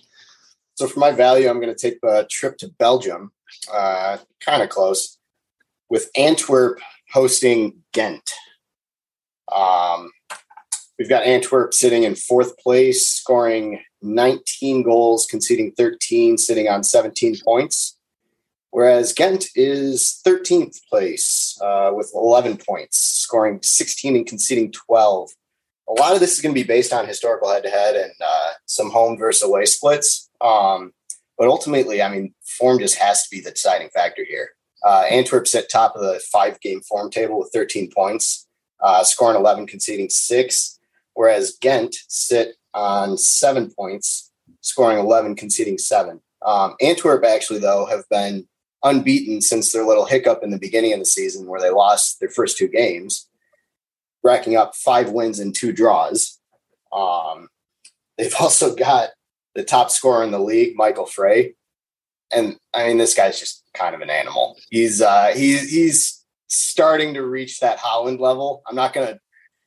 [0.75, 3.31] So for my value, I'm going to take a trip to Belgium,
[3.71, 5.17] uh, kind of close,
[5.89, 6.79] with Antwerp
[7.11, 8.29] hosting Ghent.
[9.53, 10.11] Um,
[10.97, 17.37] we've got Antwerp sitting in fourth place, scoring 19 goals, conceding 13, sitting on 17
[17.43, 17.97] points.
[18.71, 25.29] Whereas Ghent is 13th place uh, with 11 points, scoring 16 and conceding 12.
[25.89, 28.13] A lot of this is going to be based on historical head to head and
[28.23, 30.29] uh, some home versus away splits.
[30.39, 30.93] Um,
[31.37, 34.51] but ultimately, I mean, form just has to be the deciding factor here.
[34.83, 38.47] Uh, Antwerp's at top of the five game form table with 13 points,
[38.81, 40.79] uh, scoring 11, conceding six,
[41.13, 46.21] whereas Ghent sit on seven points, scoring 11, conceding seven.
[46.41, 48.47] Um, Antwerp, actually, though, have been
[48.83, 52.29] unbeaten since their little hiccup in the beginning of the season where they lost their
[52.29, 53.27] first two games,
[54.23, 56.39] racking up five wins and two draws.
[56.91, 57.49] Um,
[58.17, 59.09] they've also got
[59.53, 61.53] the top scorer in the league, Michael Frey.
[62.31, 64.57] And I mean, this guy's just kind of an animal.
[64.69, 68.61] He's uh, he's he's starting to reach that Haaland level.
[68.67, 69.19] I'm not gonna.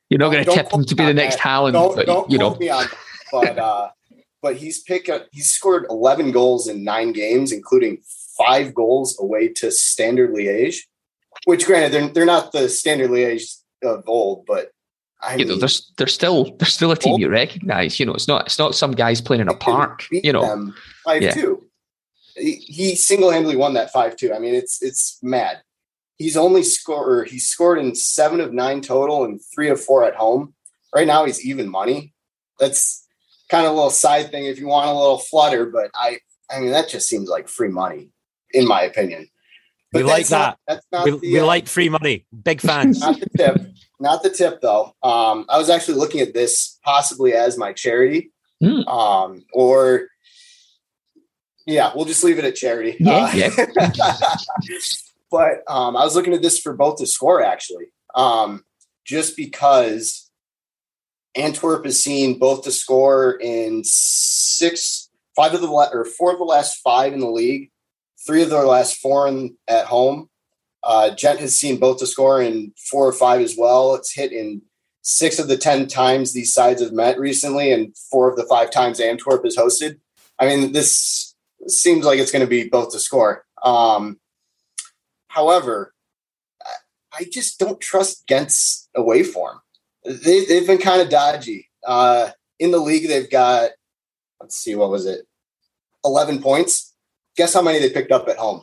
[0.09, 1.73] You're not gonna tip him to be the next Haaland.
[1.73, 2.55] don't, but don't you know.
[2.55, 2.85] me on,
[3.31, 3.89] but uh,
[4.41, 5.27] but he's picked up.
[5.31, 8.01] He's scored 11 goals in nine games, including
[8.37, 10.77] five goals away to Standard Liège.
[11.45, 14.71] Which, granted, they're they're not the Standard Liège of old, but
[15.21, 17.99] I you know, mean, there's there's still there's still a team you recognise.
[17.99, 20.05] You know, it's not it's not some guys playing in a park.
[20.11, 20.71] You know,
[21.03, 21.31] five Yeah.
[21.31, 21.64] two.
[22.35, 24.33] He, he single handedly won that five two.
[24.33, 25.61] I mean, it's it's mad.
[26.17, 27.29] He's only scored.
[27.29, 30.53] He's scored in seven of nine total and three of four at home.
[30.93, 32.13] Right now, he's even money.
[32.59, 33.05] That's
[33.49, 36.19] kind of a little side thing if you want a little flutter, but I
[36.49, 38.09] I mean that just seems like free money,
[38.51, 39.29] in my opinion.
[39.93, 40.75] We like that's not- that.
[40.75, 42.25] that's not We, the, we uh, like free money.
[42.43, 42.99] Big fans.
[42.99, 43.61] not the tip.
[43.99, 44.93] Not the tip though.
[45.03, 48.31] Um, I was actually looking at this possibly as my charity.
[48.61, 48.87] Hmm.
[48.87, 50.07] Um, or
[51.65, 52.95] yeah, we'll just leave it at charity.
[52.99, 53.29] Yeah,
[54.01, 54.35] Uh,
[55.31, 57.85] but um, I was looking at this for both to score actually.
[58.13, 58.63] Um,
[59.03, 60.31] just because
[61.35, 66.37] Antwerp has seen both to score in six, five of the la- or four of
[66.37, 67.71] the last five in the league,
[68.25, 70.29] three of their last four in, at home.
[70.83, 73.95] Uh, Gent has seen both to score in four or five as well.
[73.95, 74.61] It's hit in
[75.01, 78.71] six of the 10 times these sides have met recently, and four of the five
[78.71, 79.99] times Antwerp has hosted.
[80.39, 81.34] I mean, this
[81.67, 83.45] seems like it's going to be both to score.
[83.63, 84.19] Um,
[85.27, 85.93] however,
[86.63, 89.59] I- I just don't trust Gent's away form.
[90.03, 91.69] They, they've been kind of dodgy.
[91.85, 93.71] Uh, in the league, they've got,
[94.39, 95.25] let's see, what was it?
[96.03, 96.93] 11 points.
[97.37, 98.61] Guess how many they picked up at home?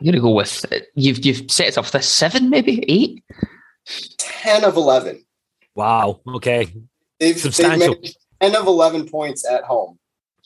[0.00, 3.22] I'm gonna go with you've you've set it up with seven, maybe eight.
[4.18, 5.24] 10 of 11.
[5.74, 6.20] Wow.
[6.26, 6.64] Okay.
[6.64, 7.96] They've, they've Substantial.
[8.02, 9.98] made 10 of 11 points at home.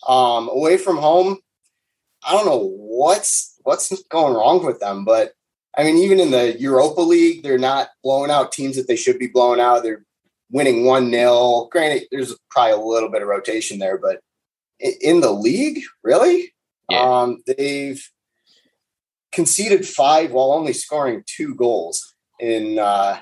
[0.07, 1.39] Um, away from home,
[2.27, 5.33] I don't know what's what's going wrong with them, but
[5.77, 9.19] I mean, even in the Europa League, they're not blowing out teams that they should
[9.19, 9.83] be blowing out.
[9.83, 10.05] They're
[10.51, 11.69] winning 1 0.
[11.73, 14.21] Granted, there's probably a little bit of rotation there, but
[14.79, 16.55] in the league, really?
[16.91, 17.01] Yeah.
[17.01, 18.03] Um, they've
[19.33, 22.15] conceded five while only scoring two goals.
[22.41, 23.21] In uh,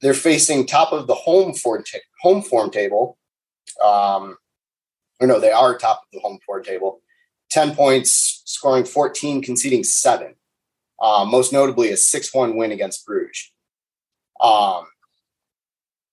[0.00, 3.18] they're facing top of the home form ta- home form table.
[3.82, 4.36] Um,
[5.22, 7.00] or no, they are top of the home form table.
[7.50, 10.34] Ten points, scoring fourteen, conceding seven.
[11.00, 13.50] Uh, most notably, a six-one win against Bruges.
[14.40, 14.86] Um,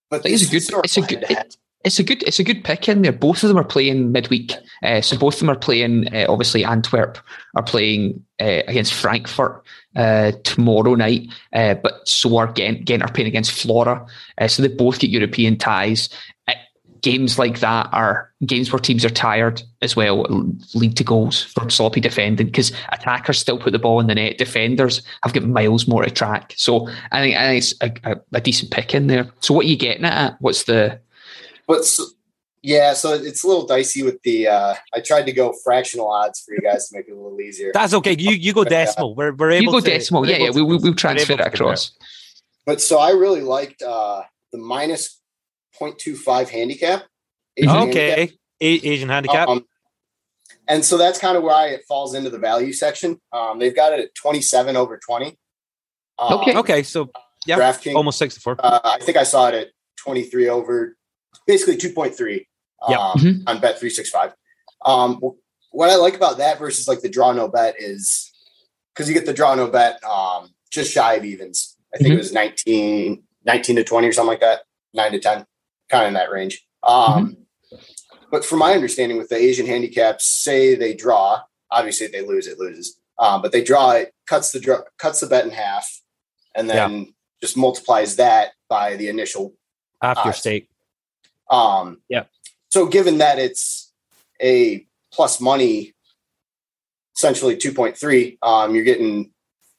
[0.09, 1.25] but it's a good- it's a good-
[1.85, 3.13] It's a good it's a good pick in there.
[3.13, 4.51] Both of them are playing midweek,
[4.83, 6.13] uh, so both of them are playing.
[6.13, 7.17] Uh, obviously, Antwerp
[7.55, 9.63] are playing uh, against Frankfurt
[9.95, 12.83] uh, tomorrow night, uh, but so are Ghent.
[12.83, 14.05] Ghent are playing against Flora,
[14.37, 16.09] uh, so they both get European ties.
[17.01, 20.23] Games like that are games where teams are tired as well,
[20.73, 24.37] lead to goals from sloppy defending because attackers still put the ball in the net.
[24.37, 26.53] Defenders have got miles more to track.
[26.57, 29.29] So I think, I think it's a, a, a decent pick in there.
[29.39, 30.35] So what are you getting at?
[30.41, 30.99] What's the
[31.65, 31.99] what's
[32.61, 34.49] yeah, so it's a little dicey with the.
[34.49, 37.39] Uh, I tried to go fractional odds for you guys to make it a little
[37.39, 37.71] easier.
[37.73, 38.15] That's okay.
[38.19, 39.15] You you go decimal.
[39.15, 40.21] We're we're able you go to decimal.
[40.23, 40.51] we're Yeah, yeah.
[40.51, 41.67] to- We, we, we'll transfer it to compare.
[41.67, 41.91] across.
[42.65, 45.18] But so I really liked uh, the minus
[45.79, 47.05] 0.25 handicap.
[47.57, 48.17] Asian handicap.
[48.17, 48.33] Okay.
[48.61, 49.47] A- Asian handicap.
[49.47, 49.65] Um,
[50.67, 53.19] and so that's kind of why it falls into the value section.
[53.33, 55.37] Um, they've got it at 27 over 20.
[56.19, 56.55] Um, Okay.
[56.57, 56.83] okay.
[56.83, 57.09] So
[57.45, 58.57] yeah, DraftKings, almost sixty-four.
[58.59, 59.67] uh, I think I saw it at
[59.97, 60.95] 23 over,
[61.47, 62.45] basically 2.3
[62.81, 62.99] um, Yep.
[62.99, 63.43] Mhm.
[63.47, 64.33] on Bet 365.
[64.85, 65.19] Um,
[65.71, 68.31] what I like about that versus like the draw no bet is
[68.93, 71.77] because you get the draw no bet um, just shy of evens.
[71.93, 72.15] I think Mhm.
[72.15, 74.61] it was 19, 19 to 20 or something like that,
[74.93, 75.45] 9 to 10,
[75.89, 76.65] kind of in that range.
[76.83, 77.37] Um,
[78.31, 82.47] but from my understanding, with the Asian handicaps, say they draw, obviously if they lose,
[82.47, 82.99] it loses.
[83.17, 86.01] Um, but they draw it, cuts the draw, cuts the bet in half,
[86.55, 87.05] and then yeah.
[87.41, 89.53] just multiplies that by the initial
[90.01, 90.69] after stake.
[91.49, 92.25] Um, yeah.
[92.69, 93.91] So given that it's
[94.41, 95.93] a plus money,
[97.17, 99.33] essentially two point three, um, you're getting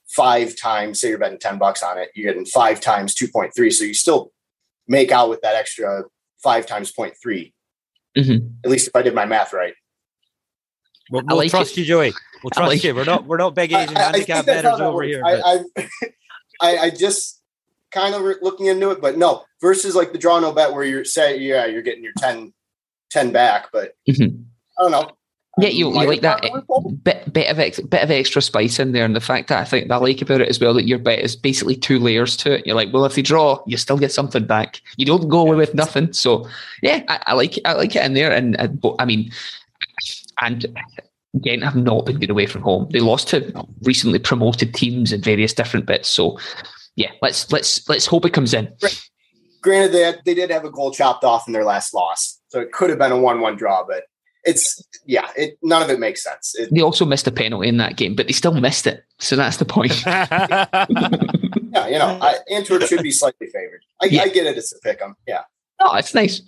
[0.08, 1.00] five times.
[1.00, 3.70] Say you're betting ten bucks on it, you're getting five times two point three.
[3.70, 4.32] So you still
[4.91, 6.03] make out with that extra
[6.43, 7.53] five times 0.3.
[8.18, 8.47] Mm-hmm.
[8.64, 9.72] At least if I did my math right.
[11.11, 11.78] We'll, we'll like trust it.
[11.78, 12.12] you, Joey.
[12.43, 12.95] We'll trust like you.
[12.95, 15.22] We're not we're not big Asian I, handicap betters over here.
[15.24, 15.61] I,
[16.61, 17.41] I, I, just
[17.91, 19.45] kind of looking into it, but no.
[19.61, 22.53] Versus like the draw no bet where you're say yeah you're getting your 10,
[23.11, 24.43] 10 back, but mm-hmm.
[24.78, 25.11] I don't know.
[25.61, 26.42] Yeah, you, you like that
[27.02, 29.64] bit bit of ex, bit of extra spice in there, and the fact that I
[29.64, 32.36] think that I like about it as well that your bet is basically two layers
[32.38, 32.66] to it.
[32.66, 34.80] You're like, well, if they draw, you still get something back.
[34.96, 36.12] You don't go away with nothing.
[36.12, 36.48] So
[36.82, 37.66] yeah, I, I like it.
[37.66, 39.30] I like it in there, and uh, I mean,
[40.40, 40.66] and
[41.34, 42.88] again, have not been good away from home.
[42.90, 43.52] They lost to
[43.82, 46.08] recently promoted teams in various different bits.
[46.08, 46.38] So
[46.96, 48.72] yeah, let's let's let's hope it comes in.
[49.62, 52.61] Granted, they had, they did have a goal chopped off in their last loss, so
[52.61, 54.04] it could have been a one-one draw, but
[54.45, 56.55] it's yeah, it none of it makes sense.
[56.59, 59.05] It, they also missed a penalty in that game, but they still missed it.
[59.18, 60.01] So that's the point.
[60.07, 63.84] yeah, you know, I, Antwerp should be slightly favored.
[64.01, 64.22] I, yeah.
[64.22, 64.57] I get it.
[64.57, 64.99] It's a pick.
[64.99, 65.16] pick 'em.
[65.26, 65.43] Yeah.
[65.80, 66.43] Oh, it's nice.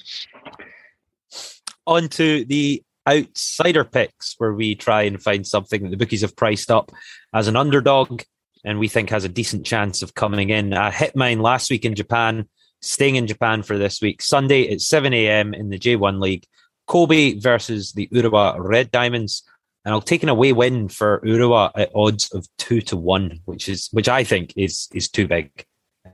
[1.86, 6.36] On to the outsider picks, where we try and find something that the bookies have
[6.36, 6.92] priced up
[7.34, 8.22] as an underdog,
[8.64, 10.72] and we think has a decent chance of coming in.
[10.72, 12.48] I hit mine last week in Japan,
[12.80, 14.22] staying in Japan for this week.
[14.22, 15.54] Sunday at 7 a.m.
[15.54, 16.46] in the J1 League.
[16.92, 19.44] Kobe versus the Urawa Red Diamonds.
[19.86, 23.66] And I'll take an away win for Urawa at odds of two to one, which
[23.66, 25.64] is which I think is is too big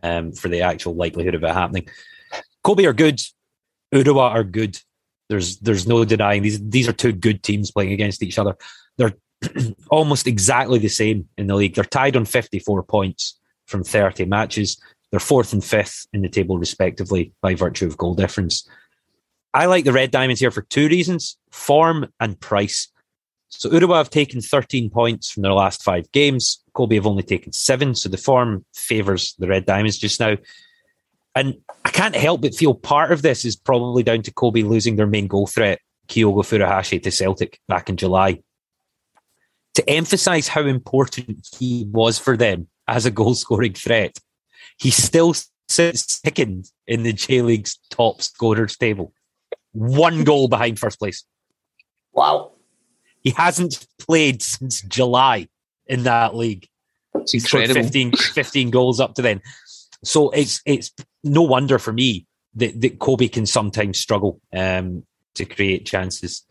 [0.04, 1.88] um, for the actual likelihood of it happening.
[2.62, 3.20] Kobe are good,
[3.92, 4.78] Urawa are good.
[5.28, 8.56] There's there's no denying these these are two good teams playing against each other.
[8.98, 9.16] They're
[9.90, 11.74] almost exactly the same in the league.
[11.74, 14.80] They're tied on 54 points from 30 matches.
[15.10, 18.68] They're fourth and fifth in the table, respectively, by virtue of goal difference.
[19.58, 22.86] I like the Red Diamonds here for two reasons form and price.
[23.48, 26.62] So Urawa have taken 13 points from their last five games.
[26.74, 27.96] Kobe have only taken seven.
[27.96, 30.36] So the form favours the Red Diamonds just now.
[31.34, 34.94] And I can't help but feel part of this is probably down to Kobe losing
[34.94, 38.40] their main goal threat, Kyogo Furuhashi, to Celtic back in July.
[39.74, 44.18] To emphasise how important he was for them as a goal scoring threat,
[44.78, 45.34] he still
[45.68, 49.12] sits second in the J League's top scorers table
[49.72, 51.24] one goal behind first place.
[52.12, 52.52] Wow.
[53.22, 55.48] He hasn't played since July
[55.86, 56.68] in that league.
[57.28, 59.42] He's scored 15, 15 goals up to then.
[60.04, 60.92] So it's it's
[61.24, 65.04] no wonder for me that, that Kobe can sometimes struggle um,
[65.34, 66.44] to create chances.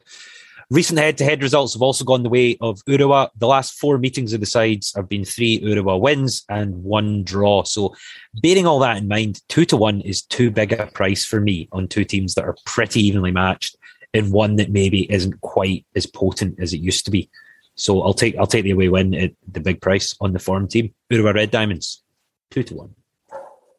[0.70, 3.30] Recent head-to-head results have also gone the way of Urawa.
[3.38, 7.64] The last four meetings of the sides have been three Urawa wins and one draw.
[7.64, 7.96] So,
[8.42, 11.70] bearing all that in mind, two to one is too big a price for me
[11.72, 13.78] on two teams that are pretty evenly matched,
[14.14, 17.30] in one that maybe isn't quite as potent as it used to be.
[17.76, 20.68] So, I'll take I'll take the away win at the big price on the form
[20.68, 20.94] team.
[21.10, 22.04] Urawa Red Diamonds,
[22.52, 22.94] two to one.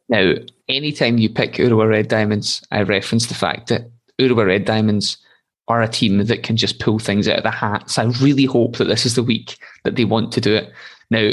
[0.09, 0.37] Now,
[0.71, 5.19] anytime you pick Urawa Red Diamonds, I reference the fact that Urawa Red Diamonds
[5.69, 7.99] are a team that can just pull things out of the hats.
[7.99, 10.73] I really hope that this is the week that they want to do it.
[11.11, 11.33] Now,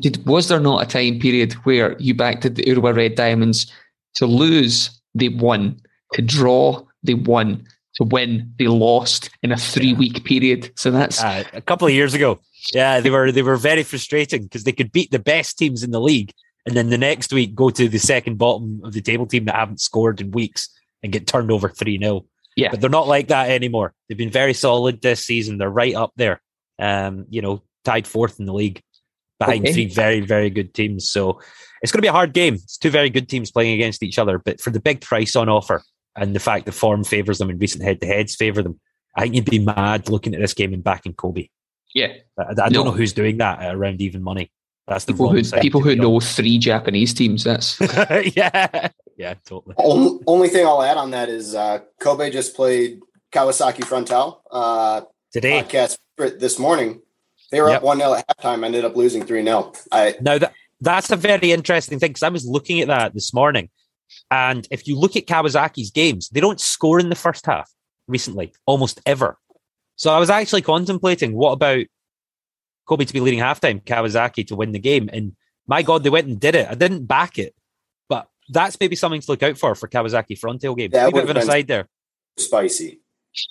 [0.00, 3.70] did, was there not a time period where you backed the Urawa Red Diamonds
[4.16, 5.80] to lose, they won,
[6.14, 7.66] to draw, they won,
[7.96, 10.70] to win, they lost in a three week period?
[10.74, 12.40] So that's uh, a couple of years ago.
[12.74, 15.92] Yeah, they were they were very frustrating because they could beat the best teams in
[15.92, 16.32] the league,
[16.64, 19.54] and then the next week go to the second bottom of the table team that
[19.54, 20.68] haven't scored in weeks
[21.02, 22.24] and get turned over three 0
[22.56, 22.70] yeah.
[22.70, 23.92] But they're not like that anymore.
[24.08, 25.58] They've been very solid this season.
[25.58, 26.40] They're right up there.
[26.78, 28.82] Um, you know, tied fourth in the league
[29.38, 29.72] behind okay.
[29.72, 31.08] three very, very good teams.
[31.08, 31.40] So
[31.82, 32.54] it's going to be a hard game.
[32.54, 34.38] It's two very good teams playing against each other.
[34.38, 35.82] But for the big price on offer
[36.16, 38.80] and the fact that form favours them and recent head to heads favour them,
[39.14, 41.48] I think you'd be mad looking at this game and backing Kobe.
[41.94, 42.14] Yeah.
[42.38, 42.84] I, I don't no.
[42.84, 44.50] know who's doing that at around even money.
[44.86, 47.42] That's the people who people who know three Japanese teams.
[47.42, 47.80] That's
[48.36, 49.74] yeah, yeah, totally.
[49.78, 53.00] Only, only, thing I'll add on that is uh, Kobe just played
[53.32, 55.02] Kawasaki Frontale uh,
[55.32, 55.62] today.
[55.62, 57.00] Podcast this morning.
[57.50, 57.78] They were yep.
[57.78, 58.64] up one 0 at halftime.
[58.64, 62.28] Ended up losing three 0 I now that that's a very interesting thing because I
[62.28, 63.70] was looking at that this morning,
[64.30, 67.70] and if you look at Kawasaki's games, they don't score in the first half
[68.08, 69.38] recently, almost ever.
[69.96, 71.86] So I was actually contemplating what about
[72.86, 75.08] Kobe to be leading halftime, Kawasaki to win the game.
[75.12, 75.34] And
[75.66, 76.68] my God, they went and did it.
[76.68, 77.54] I didn't back it,
[78.48, 80.90] that's maybe something to look out for for Kawasaki Frontale game.
[80.92, 81.88] Yeah, a bit of an aside there.
[82.38, 83.00] Spicy.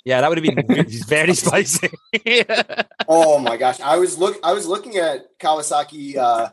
[0.04, 1.90] Yeah, that would have been very spicy.
[3.08, 6.48] oh my gosh, I was look I was looking at Kawasaki uh,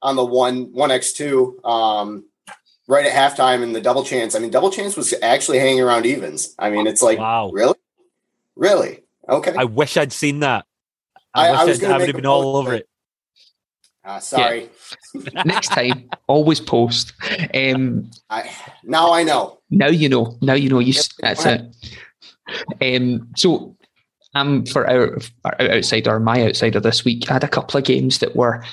[0.00, 2.24] on the one one X two um,
[2.88, 4.34] right at halftime in the double chance.
[4.34, 6.54] I mean, double chance was actually hanging around evens.
[6.58, 7.78] I mean, it's like wow, really,
[8.56, 9.54] really okay.
[9.56, 10.66] I wish I'd seen that.
[11.34, 12.88] I, I, I was I would have been all over it.
[14.04, 14.68] Uh, sorry.
[15.14, 15.42] Yeah.
[15.44, 17.12] Next time, always post.
[17.54, 18.50] Um, I,
[18.84, 19.60] now I know.
[19.70, 20.36] Now you know.
[20.42, 20.80] Now you know.
[20.80, 20.92] You.
[20.92, 21.62] Yep, that's it.
[22.80, 23.76] Um, so,
[24.34, 28.18] um, for our, our outsider, my outsider this week, I had a couple of games
[28.18, 28.64] that were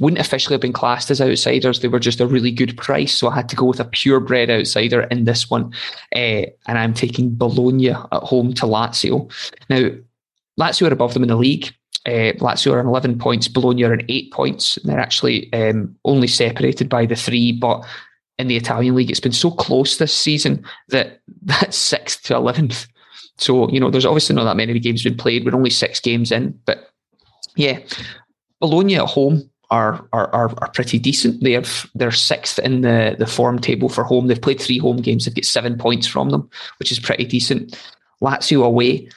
[0.00, 1.80] wouldn't officially have been classed as outsiders.
[1.80, 3.14] They were just a really good price.
[3.14, 5.72] So I had to go with a purebred outsider in this one.
[6.14, 9.32] Uh, and I'm taking Bologna at home to Lazio.
[9.70, 9.90] Now,
[10.60, 11.74] Lazio are above them in the league.
[12.06, 14.78] Uh, Lazio are on 11 points, Bologna are on 8 points.
[14.84, 17.84] They're actually um, only separated by the three, but
[18.38, 22.86] in the Italian league, it's been so close this season that that's 6th to 11th.
[23.38, 25.44] So, you know, there's obviously not that many games been played.
[25.44, 26.58] We're only six games in.
[26.64, 26.90] But
[27.56, 27.80] yeah,
[28.60, 31.42] Bologna at home are, are are are, pretty decent.
[31.42, 34.26] They have they're sixth in the the form table for home.
[34.26, 35.24] They've played three home games.
[35.24, 36.48] They've got seven points from them,
[36.78, 37.76] which is pretty decent.
[38.22, 39.08] Lazio away,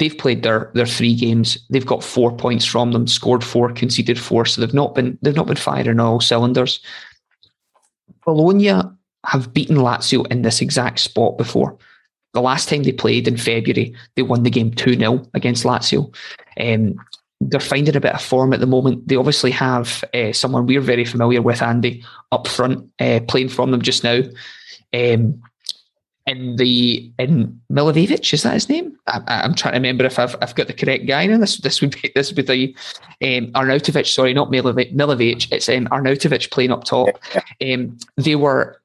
[0.00, 1.58] they've played their their three games.
[1.68, 4.46] They've got four points from them, scored four, conceded four.
[4.46, 6.80] So they've not been they've not been firing all cylinders.
[8.24, 8.72] Bologna
[9.26, 11.78] have beaten Lazio in this exact spot before.
[12.32, 16.14] The last time they played in February, they won the game 2 0 against Lazio.
[16.58, 16.94] Um,
[17.40, 19.06] they're finding a bit of form at the moment.
[19.08, 23.70] They obviously have uh, someone we're very familiar with, Andy, up front, uh, playing from
[23.70, 24.20] them just now.
[24.94, 25.42] Um,
[26.26, 28.96] in the in Milivojevic, is that his name?
[29.06, 31.38] I, am trying to remember if I've, I've got the correct guy now.
[31.38, 32.74] This this would be this would be
[33.20, 34.06] the um, Arnautovic.
[34.06, 35.50] Sorry, not Milivojevic.
[35.52, 37.08] It's um, Arnautovic playing up top.
[37.62, 38.80] Um, they were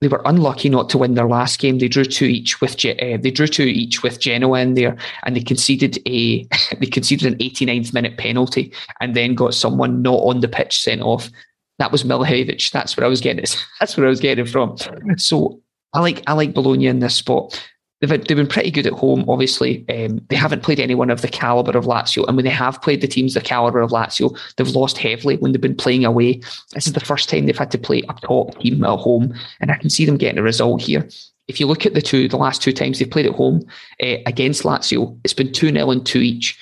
[0.00, 1.78] they were unlucky not to win their last game.
[1.78, 5.34] They drew two each with uh, they drew two each with Genoa in there, and
[5.34, 6.46] they conceded a
[6.78, 11.02] they conceded an 89th minute penalty, and then got someone not on the pitch sent
[11.02, 11.30] off.
[11.78, 12.70] That was Milivojevic.
[12.70, 13.66] That's where I was getting it.
[13.80, 14.76] That's where I was getting it from.
[15.16, 15.60] So
[15.96, 17.60] I like I like Bologna in this spot.
[18.00, 19.86] They've, they've been pretty good at home, obviously.
[19.88, 22.26] Um, they haven't played anyone of the calibre of Lazio.
[22.28, 25.52] And when they have played the teams the calibre of Lazio, they've lost heavily when
[25.52, 26.42] they've been playing away.
[26.74, 29.34] This is the first time they've had to play a top team at home.
[29.60, 31.08] And I can see them getting a result here.
[31.48, 33.62] If you look at the two, the last two times they've played at home
[34.02, 36.58] uh, against Lazio, it's been 2 0 and 2 each.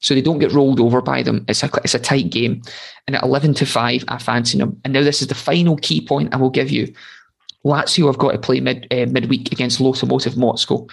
[0.00, 1.44] So they don't get rolled over by them.
[1.48, 2.62] It's a, it's a tight game.
[3.06, 4.80] And at 11 to 5, I fancy them.
[4.84, 6.94] And now this is the final key point I will give you.
[7.64, 10.86] Lazio have got to play mid uh, midweek against Lokomotiv Moscow.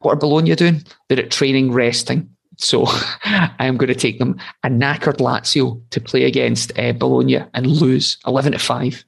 [0.00, 0.84] What are Bologna doing?
[1.08, 2.30] They're at training, resting.
[2.58, 2.84] So
[3.24, 7.66] I am going to take them a knackered Lazio to play against uh, Bologna and
[7.66, 9.04] lose eleven to five.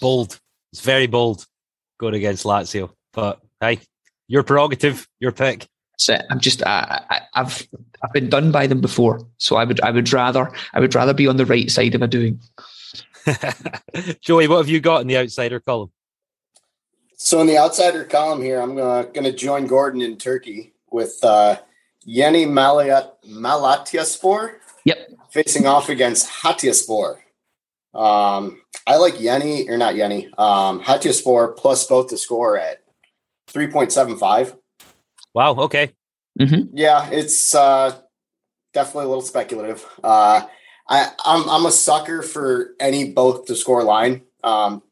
[0.00, 0.38] Bold.
[0.72, 1.46] It's very bold
[1.98, 2.90] going against Lazio.
[3.12, 3.80] But hey,
[4.28, 5.68] your prerogative, your pick.
[5.98, 7.66] So I'm just I, have
[8.02, 11.14] I've been done by them before, so I would I would rather I would rather
[11.14, 12.40] be on the right side of a doing.
[14.20, 15.92] Joey, what have you got in the outsider column?
[17.22, 21.56] So in the outsider column here, I'm gonna, gonna join Gordon in Turkey with uh,
[22.04, 24.54] Yeni Malat- Malatyaspor.
[24.84, 25.08] Yep.
[25.30, 27.18] Facing off against Hatayspor.
[27.94, 30.30] Um, I like Yeni or not Yeni.
[30.36, 32.82] Um, Hatayspor plus both to score at
[33.46, 34.56] three point seven five.
[35.32, 35.54] Wow.
[35.54, 35.92] Okay.
[36.40, 36.76] Mm-hmm.
[36.76, 37.96] Yeah, it's uh,
[38.74, 39.86] definitely a little speculative.
[40.02, 40.42] Uh,
[40.88, 44.22] I, I'm I'm a sucker for any both to score line.
[44.42, 44.82] Um,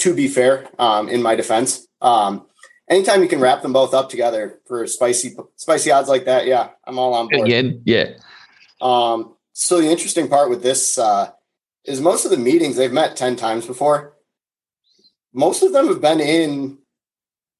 [0.00, 1.86] to be fair, um, in my defense.
[2.00, 2.46] Um,
[2.88, 6.70] anytime you can wrap them both up together for spicy spicy odds like that, yeah,
[6.84, 7.46] I'm all on board.
[7.46, 8.14] Again, yeah.
[8.80, 11.30] Um, so the interesting part with this uh,
[11.84, 14.14] is most of the meetings they've met ten times before.
[15.32, 16.78] Most of them have been in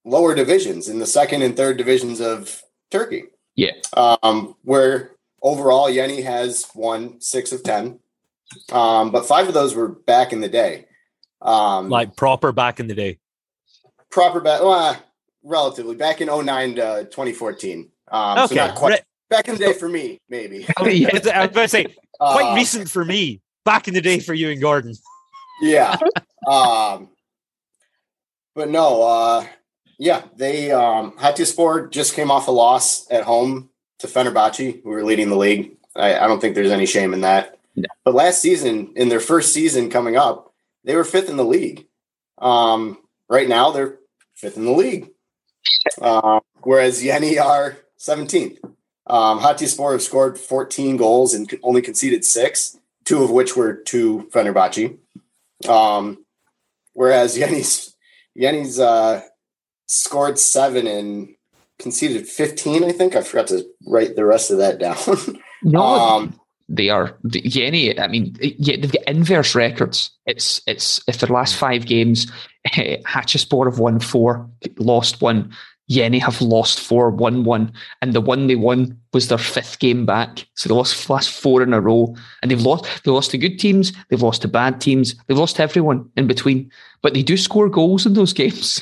[0.05, 3.25] lower divisions, in the second and third divisions of Turkey.
[3.55, 3.73] Yeah.
[3.95, 5.13] Um, where
[5.43, 8.01] overall Yeni has won six of ten,
[8.73, 10.87] um, but five of those were back in the day.
[11.43, 13.19] Um, like proper back in the day.
[14.11, 14.97] Proper back, well,
[15.43, 17.91] relatively back in 09 to 2014.
[18.11, 18.47] Um, okay.
[18.47, 20.67] So not quite, Re- back in the day for me, maybe.
[20.77, 21.87] I was about to say,
[22.19, 23.41] quite uh, recent for me.
[23.65, 24.95] Back in the day for you and Gordon.
[25.61, 25.97] Yeah.
[26.47, 27.11] um,
[28.55, 29.47] but no, uh,
[29.99, 35.05] yeah, they um, Hatayspor just came off a loss at home to Fenerbahce, who were
[35.05, 35.77] leading the league.
[35.95, 37.59] I, I don't think there's any shame in that.
[37.77, 37.87] No.
[38.05, 40.50] But last season, in their first season coming up,
[40.85, 41.87] they were fifth in the league.
[42.39, 43.99] Um, right now, they're
[44.35, 45.11] fifth in the league,
[46.01, 48.59] uh, whereas Yeni are 17th.
[49.07, 54.29] Um, Hatayspor have scored 14 goals and only conceded six, two of which were to
[54.33, 54.97] Fenerbahce.
[55.69, 56.25] Um,
[56.95, 57.95] whereas Yeni's
[58.39, 59.23] Yeni's uh,
[59.87, 61.35] scored seven and
[61.79, 63.17] conceded 15, I think.
[63.17, 64.97] I forgot to write the rest of that down.
[65.63, 67.99] no, um, they are Yeni.
[67.99, 70.11] I mean, yeah, they've got inverse records.
[70.27, 72.31] It's it's if their last five games,
[72.69, 74.49] Hatayspor have won four,
[74.79, 75.53] lost one.
[75.91, 80.07] Yeni have lost four, won one, and the one they won was their fifth game
[80.07, 80.47] back.
[80.55, 83.03] So they lost last four in a row, and they've lost.
[83.03, 86.29] They lost to good teams, they've lost to bad teams, they've lost to everyone in
[86.29, 86.71] between.
[87.03, 88.81] But they do score goals in those games.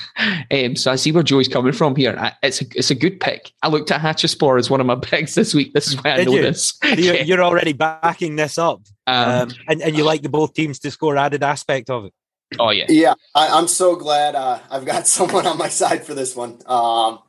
[0.51, 2.15] um, so I see where Joey's coming from here.
[2.43, 3.53] It's a it's a good pick.
[3.63, 5.73] I looked at Hatayspor as one of my picks this week.
[5.73, 6.43] This is why I Did know you?
[6.43, 6.79] this.
[6.85, 10.79] You're, you're, already backing this up, um, um, and and you like the both teams
[10.81, 12.13] to score added aspect of it.
[12.59, 13.15] Oh yeah, yeah.
[13.35, 16.61] I, am so glad uh, I've got someone on my side for this one.
[16.67, 17.21] Um,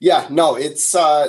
[0.00, 0.94] yeah, no, it's.
[0.94, 1.28] Uh,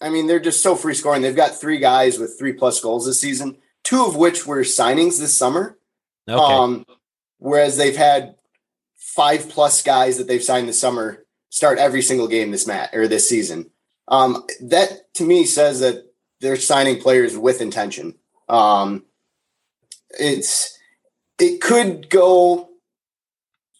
[0.00, 1.22] I mean, they're just so free scoring.
[1.22, 5.18] They've got three guys with three plus goals this season, two of which were signings
[5.18, 5.78] this summer.
[6.28, 6.40] Okay.
[6.40, 6.86] Um,
[7.38, 8.36] whereas they've had
[8.96, 13.08] five plus guys that they've signed this summer start every single game this mat or
[13.08, 13.70] this season.
[14.08, 16.04] Um, that to me says that
[16.40, 18.14] they're signing players with intention.
[18.48, 19.04] Um,
[20.18, 20.78] it's
[21.42, 22.70] it could go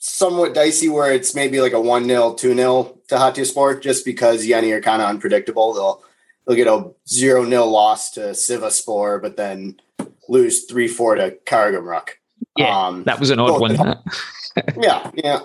[0.01, 4.45] somewhat dicey where it's maybe like a 1 0, 2 0 to Hatayspor just because
[4.45, 5.73] Yeni are kind of unpredictable.
[5.73, 6.03] They'll
[6.45, 9.81] they'll get a 0 0 loss to Sivaspor, but then
[10.29, 12.09] lose 3 4 to Karagumruk.
[12.57, 13.77] Yeah, um, that was an odd one.
[14.77, 15.41] yeah, yeah.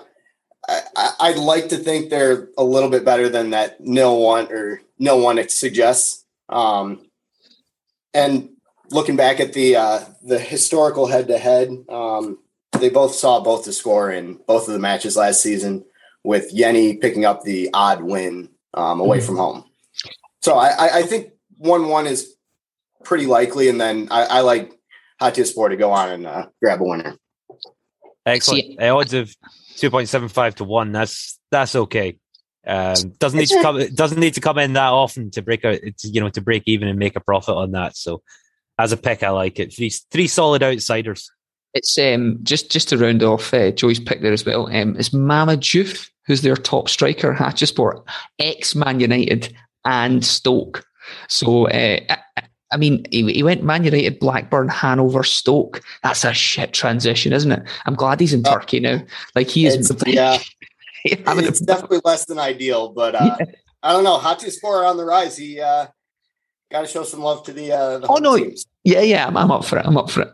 [0.68, 4.82] I, would like to think they're a little bit better than that nil one or
[4.98, 6.26] nil one it suggests.
[6.50, 7.06] Um,
[8.12, 8.50] and
[8.90, 11.70] looking back at the uh, the historical head to head,
[12.78, 15.84] they both saw both the score in both of the matches last season,
[16.24, 19.26] with Yeni picking up the odd win um, away mm-hmm.
[19.26, 19.64] from home.
[20.42, 22.34] So I, I think one one is
[23.04, 24.72] pretty likely, and then I, I like
[25.20, 27.16] Hatayspor to Sport to go on and uh, grab a winner.
[28.24, 28.64] Excellent.
[28.64, 29.34] See, odds of
[29.76, 30.92] two point seven five to one.
[30.92, 32.18] That's that's okay.
[32.66, 33.94] Um, doesn't need to come.
[33.94, 35.78] Doesn't need to come in that often to break out.
[36.02, 37.96] You know, to break even and make a profit on that.
[37.96, 38.22] So,
[38.78, 39.74] as a pick, I like it.
[39.74, 41.30] Three three solid outsiders.
[41.74, 44.66] It's um, just just to round off uh, Joey's pick there as well.
[44.74, 48.02] Um, it's Mame Diouf, who's their top striker, Hatayspor,
[48.38, 49.54] ex Man United
[49.84, 50.84] and Stoke.
[51.28, 52.00] So uh,
[52.70, 55.82] I mean, he, he, went Man United, Blackburn, Hanover, Stoke.
[56.02, 57.62] That's a shit transition, isn't it?
[57.86, 59.00] I'm glad he's in uh, Turkey now.
[59.34, 59.90] Like he is.
[60.06, 60.38] yeah,
[61.26, 63.46] I mean, it's definitely less than ideal, but uh, yeah.
[63.82, 64.18] I don't know.
[64.18, 65.36] Hatayspor on the rise.
[65.36, 65.86] He uh,
[66.70, 67.72] got to show some love to the.
[67.72, 68.36] Uh, the oh no!
[68.36, 68.66] Teams.
[68.84, 69.86] Yeah, yeah, I'm, I'm, up for it.
[69.86, 70.32] I'm up for it.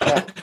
[0.00, 0.24] Yeah.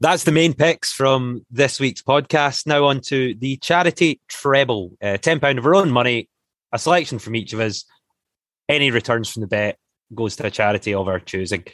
[0.00, 2.66] That's the main picks from this week's podcast.
[2.66, 4.92] Now on to the charity treble.
[5.00, 6.28] Uh, £10 of our own money,
[6.70, 7.86] a selection from each of us
[8.68, 9.78] any returns from the bet
[10.14, 11.64] goes to a charity of our choosing.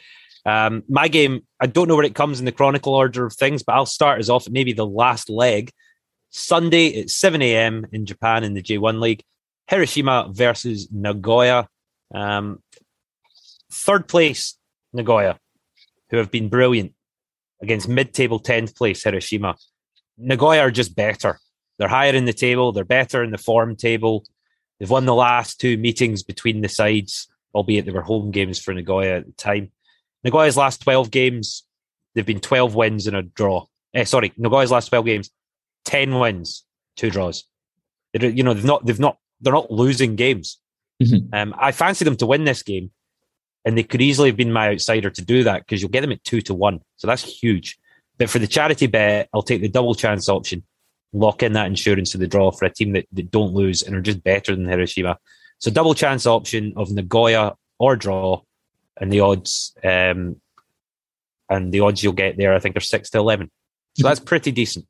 [0.45, 3.63] Um, my game, I don't know where it comes in the chronicle order of things,
[3.63, 5.71] but I'll start as off maybe the last leg.
[6.29, 7.85] Sunday at 7 a.m.
[7.91, 9.23] in Japan in the J1 League.
[9.67, 11.67] Hiroshima versus Nagoya.
[12.13, 12.61] Um,
[13.71, 14.57] third place,
[14.93, 15.39] Nagoya,
[16.09, 16.93] who have been brilliant
[17.61, 19.55] against mid table 10th place, Hiroshima.
[20.17, 21.39] Nagoya are just better.
[21.79, 24.25] They're higher in the table, they're better in the form table.
[24.79, 28.73] They've won the last two meetings between the sides, albeit they were home games for
[28.73, 29.71] Nagoya at the time.
[30.23, 31.63] Nagoya's last 12 games,
[32.13, 33.65] they've been 12 wins and a draw.
[33.93, 35.29] Eh, sorry, Nagoya's last 12 games,
[35.85, 37.45] 10 wins, two draws.
[38.13, 40.59] They, you know, they've not, they've not, they're not losing games.
[41.01, 41.33] Mm-hmm.
[41.33, 42.91] Um, I fancy them to win this game,
[43.65, 46.11] and they could easily have been my outsider to do that because you'll get them
[46.11, 46.81] at two to one.
[46.97, 47.79] So that's huge.
[48.17, 50.63] But for the charity bet, I'll take the double chance option
[51.13, 53.95] lock in that insurance of the draw for a team that, that don't lose and
[53.95, 55.17] are just better than Hiroshima.
[55.59, 58.41] So double chance option of Nagoya or draw,
[58.99, 60.39] and the odds um,
[61.49, 63.49] and the odds you'll get there, I think, are six to eleven.
[63.95, 64.87] So that's pretty decent.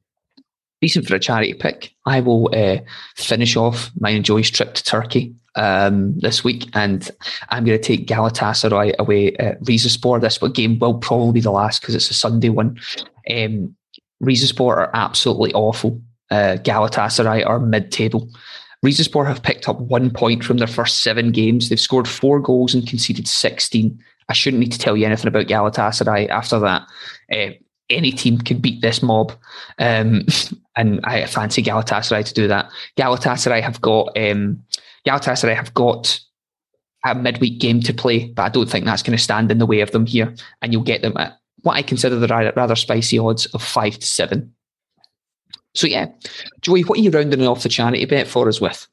[0.81, 1.93] Decent for a charity pick.
[2.05, 2.79] I will uh,
[3.15, 7.09] finish off my enjoy's trip to Turkey um, this week, and
[7.49, 10.21] I'm going to take Galatasaray away at Rizespor.
[10.21, 12.79] This game will probably be the last because it's a Sunday one.
[13.29, 13.75] Um,
[14.21, 16.01] Rizespor are absolutely awful
[16.33, 18.27] uh, Galatasaray are mid-table.
[18.83, 21.69] Rizespor have picked up one point from their first seven games.
[21.69, 24.03] They've scored four goals and conceded 16.
[24.29, 26.87] I shouldn't need to tell you anything about Galatasaray after that.
[27.31, 27.51] Uh,
[27.89, 29.31] any team can beat this mob.
[29.77, 30.25] Um,
[30.75, 32.69] and I fancy Galatasaray to do that.
[32.97, 34.63] Galatasaray have got um,
[35.05, 36.19] Galatasaray have got
[37.05, 39.65] a midweek game to play, but I don't think that's going to stand in the
[39.65, 40.33] way of them here.
[40.61, 44.05] And you'll get them at what I consider the rather spicy odds of five to
[44.05, 44.53] seven.
[45.75, 46.07] So yeah,
[46.61, 48.87] Joey, what are you rounding off the charity bet for us with?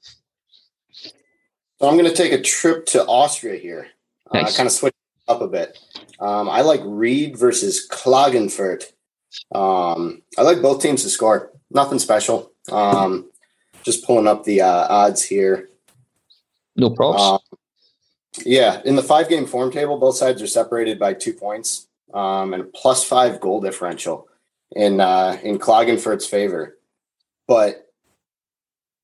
[1.80, 3.88] So I'm going to take a trip to Austria here.
[4.30, 4.54] Uh, nice.
[4.54, 4.94] Uh, kind of switch
[5.28, 5.78] up a bit.
[6.18, 8.84] Um, I like Ried versus Klagenfurt.
[9.54, 11.52] Um, I like both teams to score.
[11.70, 12.52] Nothing special.
[12.70, 13.30] Um,
[13.82, 15.70] just pulling up the uh, odds here.
[16.76, 17.22] No props.
[17.22, 17.58] Um,
[18.44, 22.54] yeah, in the five game form table, both sides are separated by two points um,
[22.54, 24.28] and plus five goal differential
[24.72, 26.78] in uh, in Klagenfurt's favor.
[27.46, 27.88] But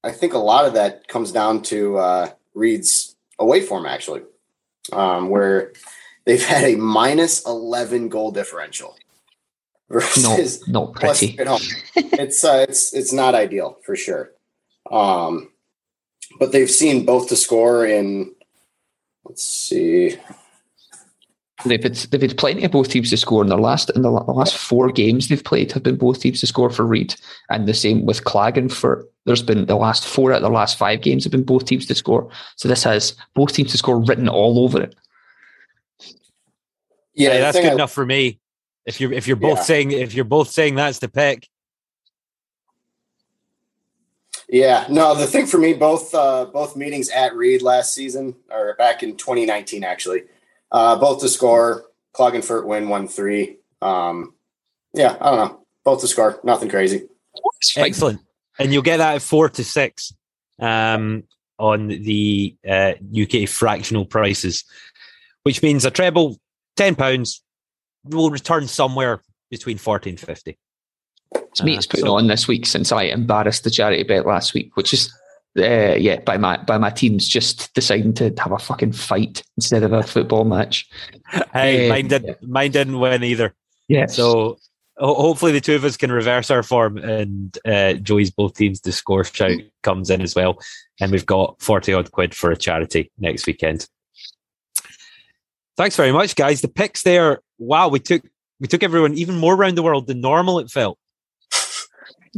[0.04, 4.22] I think a lot of that comes down to uh, Ried's away form, actually,
[4.92, 5.72] um, where
[6.24, 8.96] they've had a minus 11 goal differential
[9.91, 11.39] versus no, not pretty.
[11.39, 11.61] at home.
[11.95, 14.32] it's uh, it's it's not ideal for sure.
[14.91, 15.51] Um,
[16.39, 18.34] but they've seen both to score in.
[19.24, 20.16] Let's see.
[21.64, 24.11] They've had, they've had plenty of both teams to score in their last in the
[24.11, 27.14] last four games they've played have been both teams to score for Ried,
[27.49, 29.05] and the same with Klagenfurt.
[29.24, 31.87] There's been the last four out of the last five games have been both teams
[31.87, 32.30] to score.
[32.57, 34.95] So this has both teams to score written all over it.
[37.14, 38.39] Yeah, yeah that's good I, enough for me.
[38.87, 39.64] If you're if you're both yeah.
[39.64, 41.49] saying if you're both saying that's the pick.
[44.49, 45.14] Yeah, no.
[45.16, 49.16] The thing for me, both uh, both meetings at Ried last season or back in
[49.16, 50.22] 2019, actually,
[50.70, 51.87] uh, both to score.
[52.14, 53.59] Klagenfurt win one three.
[53.82, 54.34] Um,
[54.95, 55.61] yeah, I don't know.
[55.84, 56.41] Both to score.
[56.45, 57.09] Nothing crazy.
[57.76, 58.20] Excellent.
[58.59, 60.14] And you'll get that at four to six
[60.61, 61.24] um,
[61.59, 64.64] on the uh, UK fractional prices,
[65.43, 66.39] which means a treble,
[66.76, 67.43] ten pounds,
[68.09, 70.59] will return somewhere between forty and fifty.
[71.34, 71.76] It's me.
[71.76, 74.76] It's uh, putting so, on this week since I embarrassed the charity bet last week,
[74.76, 75.12] which is
[75.59, 79.82] uh, yeah, by my by my teams just deciding to have a fucking fight instead
[79.82, 80.88] of a football match.
[81.52, 82.34] Hey, uh, mine did yeah.
[82.42, 83.54] mine didn't win either.
[83.88, 84.07] Yeah.
[84.07, 84.59] So
[84.98, 88.92] hopefully the two of us can reverse our form and uh, Joey's both teams the
[88.92, 90.59] score shout comes in as well,
[91.00, 93.88] and we've got forty odd quid for a charity next weekend.
[95.76, 96.61] Thanks very much, guys.
[96.61, 97.40] The picks there.
[97.59, 98.22] Wow, we took
[98.61, 100.59] we took everyone even more around the world than normal.
[100.59, 100.98] It felt.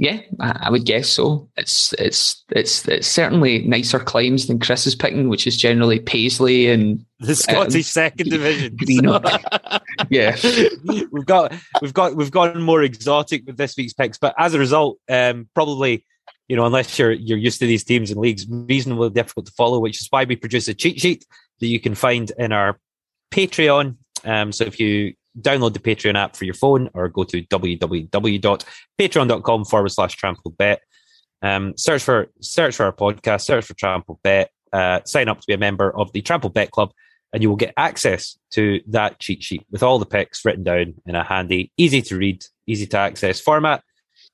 [0.01, 1.49] Yeah, I would guess so.
[1.57, 6.69] It's it's it's it's certainly nicer climes than Chris is picking, which is generally Paisley
[6.69, 8.77] and the Scottish um, second division.
[10.09, 10.37] yeah,
[11.11, 11.53] we've got
[11.83, 15.49] we've got we've gotten more exotic with this week's picks, but as a result, um,
[15.53, 16.05] probably
[16.47, 19.81] you know unless you're you're used to these teams and leagues, reasonably difficult to follow.
[19.81, 21.27] Which is why we produce a cheat sheet
[21.59, 22.79] that you can find in our
[23.33, 23.97] Patreon.
[24.29, 29.65] Um, so if you download the Patreon app for your phone or go to www.patreon.com
[29.65, 30.83] forward slash trampled bet.
[31.43, 35.47] Um, search for search for our podcast, search for Trampled Bet, uh, sign up to
[35.47, 36.91] be a member of the Trampled Bet Club,
[37.33, 40.95] and you will get access to that cheat sheet with all the picks written down
[41.07, 43.85] in a handy, easy to read, easy to access format.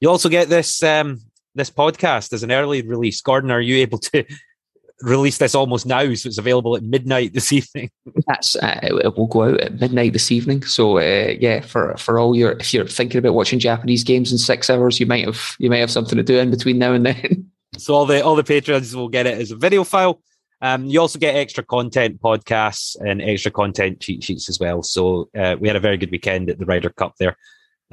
[0.01, 1.21] You also get this um,
[1.55, 3.21] this podcast as an early release.
[3.21, 4.25] Gordon, are you able to
[5.03, 7.91] release this almost now, so it's available at midnight this evening.
[8.27, 10.63] That's uh, it will go out at midnight this evening.
[10.65, 14.39] So uh, yeah, for for all your if you're thinking about watching Japanese games in
[14.39, 17.07] six hours, you might have you might have something to do in between now and
[17.07, 17.51] then.
[17.77, 20.21] So all the all the patrons will get it as a video file.
[20.61, 24.85] Um, you also get extra content podcasts and extra content cheat sheets as well.
[24.85, 27.37] So uh, we had a very good weekend at the Ryder Cup there.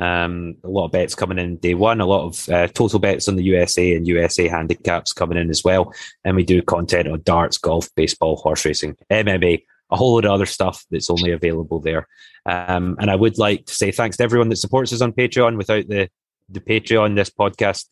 [0.02, 3.28] Um, a lot of bets coming in day one, a lot of uh, total bets
[3.28, 5.94] on the USA and USA handicaps coming in as well.
[6.26, 10.32] And we do content on darts, golf, baseball, horse racing, MMA, a whole lot of
[10.32, 12.08] other stuff that's only available there.
[12.48, 15.56] Um, and I would like to say thanks to everyone that supports us on Patreon.
[15.56, 16.10] Without the,
[16.50, 17.86] the Patreon, this podcast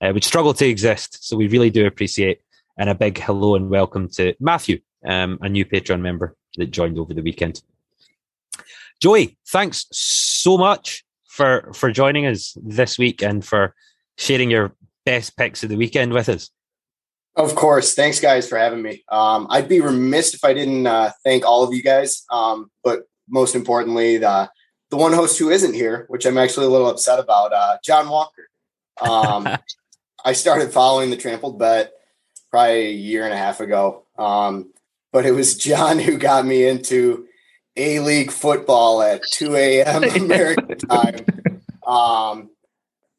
[0.00, 1.26] uh, would struggle to exist.
[1.26, 2.42] So we really do appreciate.
[2.78, 6.96] And a big hello and welcome to Matthew, um, a new Patreon member that joined
[6.96, 7.60] over the weekend.
[9.00, 11.05] Joey, thanks so much
[11.36, 13.74] for for joining us this week and for
[14.16, 14.74] sharing your
[15.04, 16.50] best picks of the weekend with us.
[17.36, 17.94] Of course.
[17.94, 19.04] Thanks, guys, for having me.
[19.10, 22.24] Um, I'd be remiss if I didn't uh, thank all of you guys.
[22.30, 24.50] Um, but most importantly, the,
[24.90, 28.08] the one host who isn't here, which I'm actually a little upset about, uh, John
[28.08, 28.48] Walker.
[29.02, 29.46] Um,
[30.24, 31.92] I started following the Trampled Bet
[32.50, 34.06] probably a year and a half ago.
[34.16, 34.72] Um,
[35.12, 37.26] but it was John who got me into
[37.76, 40.04] a League football at 2 a.m.
[40.22, 41.24] American time.
[41.86, 42.50] Um,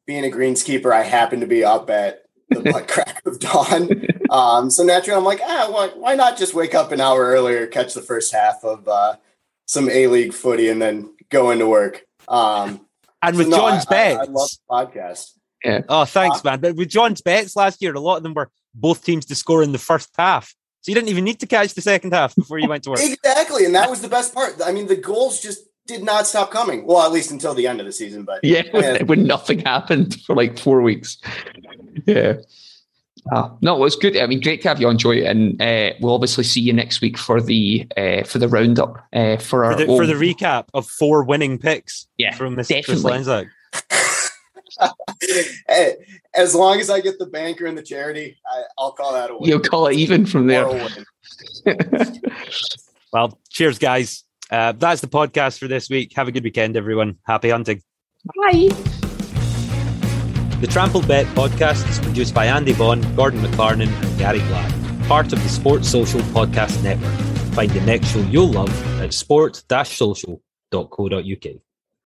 [0.06, 3.90] being a greenskeeper, I happen to be up at the butt crack of dawn.
[4.30, 7.68] Um, so naturally, I'm like, ah, why, why, not just wake up an hour earlier,
[7.68, 9.16] catch the first half of uh,
[9.66, 12.06] some A League footy, and then go into work.
[12.28, 12.86] Um,
[13.22, 15.32] and so with no, John's I, bets, I, I, love the podcast.
[15.64, 15.82] Yeah.
[15.90, 16.60] Oh, thanks, uh, man.
[16.60, 19.64] But with John's bets last year, a lot of them were both teams to score
[19.64, 20.54] in the first half.
[20.88, 23.02] So you didn't even need to catch the second half before you went to work.
[23.02, 23.66] exactly.
[23.66, 24.56] And that was the best part.
[24.64, 26.86] I mean, the goals just did not stop coming.
[26.86, 28.24] Well, at least until the end of the season.
[28.24, 31.18] But yeah, when, when nothing happened for like four weeks.
[32.06, 32.36] Yeah.
[33.34, 34.16] Uh, no, it was good.
[34.16, 37.02] I mean, great to have you on, Joy, and uh, we'll obviously see you next
[37.02, 40.68] week for the uh, for the roundup uh, for our for the, for the, recap
[40.74, 42.08] of four winning picks.
[42.18, 42.70] Yeah, from Mr.
[42.70, 43.50] definitely.
[45.68, 45.96] Hey,
[46.34, 49.38] as long as I get the banker and the charity, I, will call that a
[49.38, 49.50] win.
[49.50, 50.68] You'll call it even from there.
[53.14, 54.24] well, cheers, guys.
[54.50, 56.14] Uh, that's the podcast for this week.
[56.16, 57.18] Have a good weekend, everyone.
[57.26, 57.82] Happy hunting.
[58.26, 58.70] Bye.
[60.60, 64.74] The Trampled Bet podcast is produced by Andy Vaughan, Gordon McFarnan, and Gary Black,
[65.08, 67.14] part of the Sports Social Podcast Network.
[67.54, 71.67] Find the next show you'll love at sport-social.co.uk.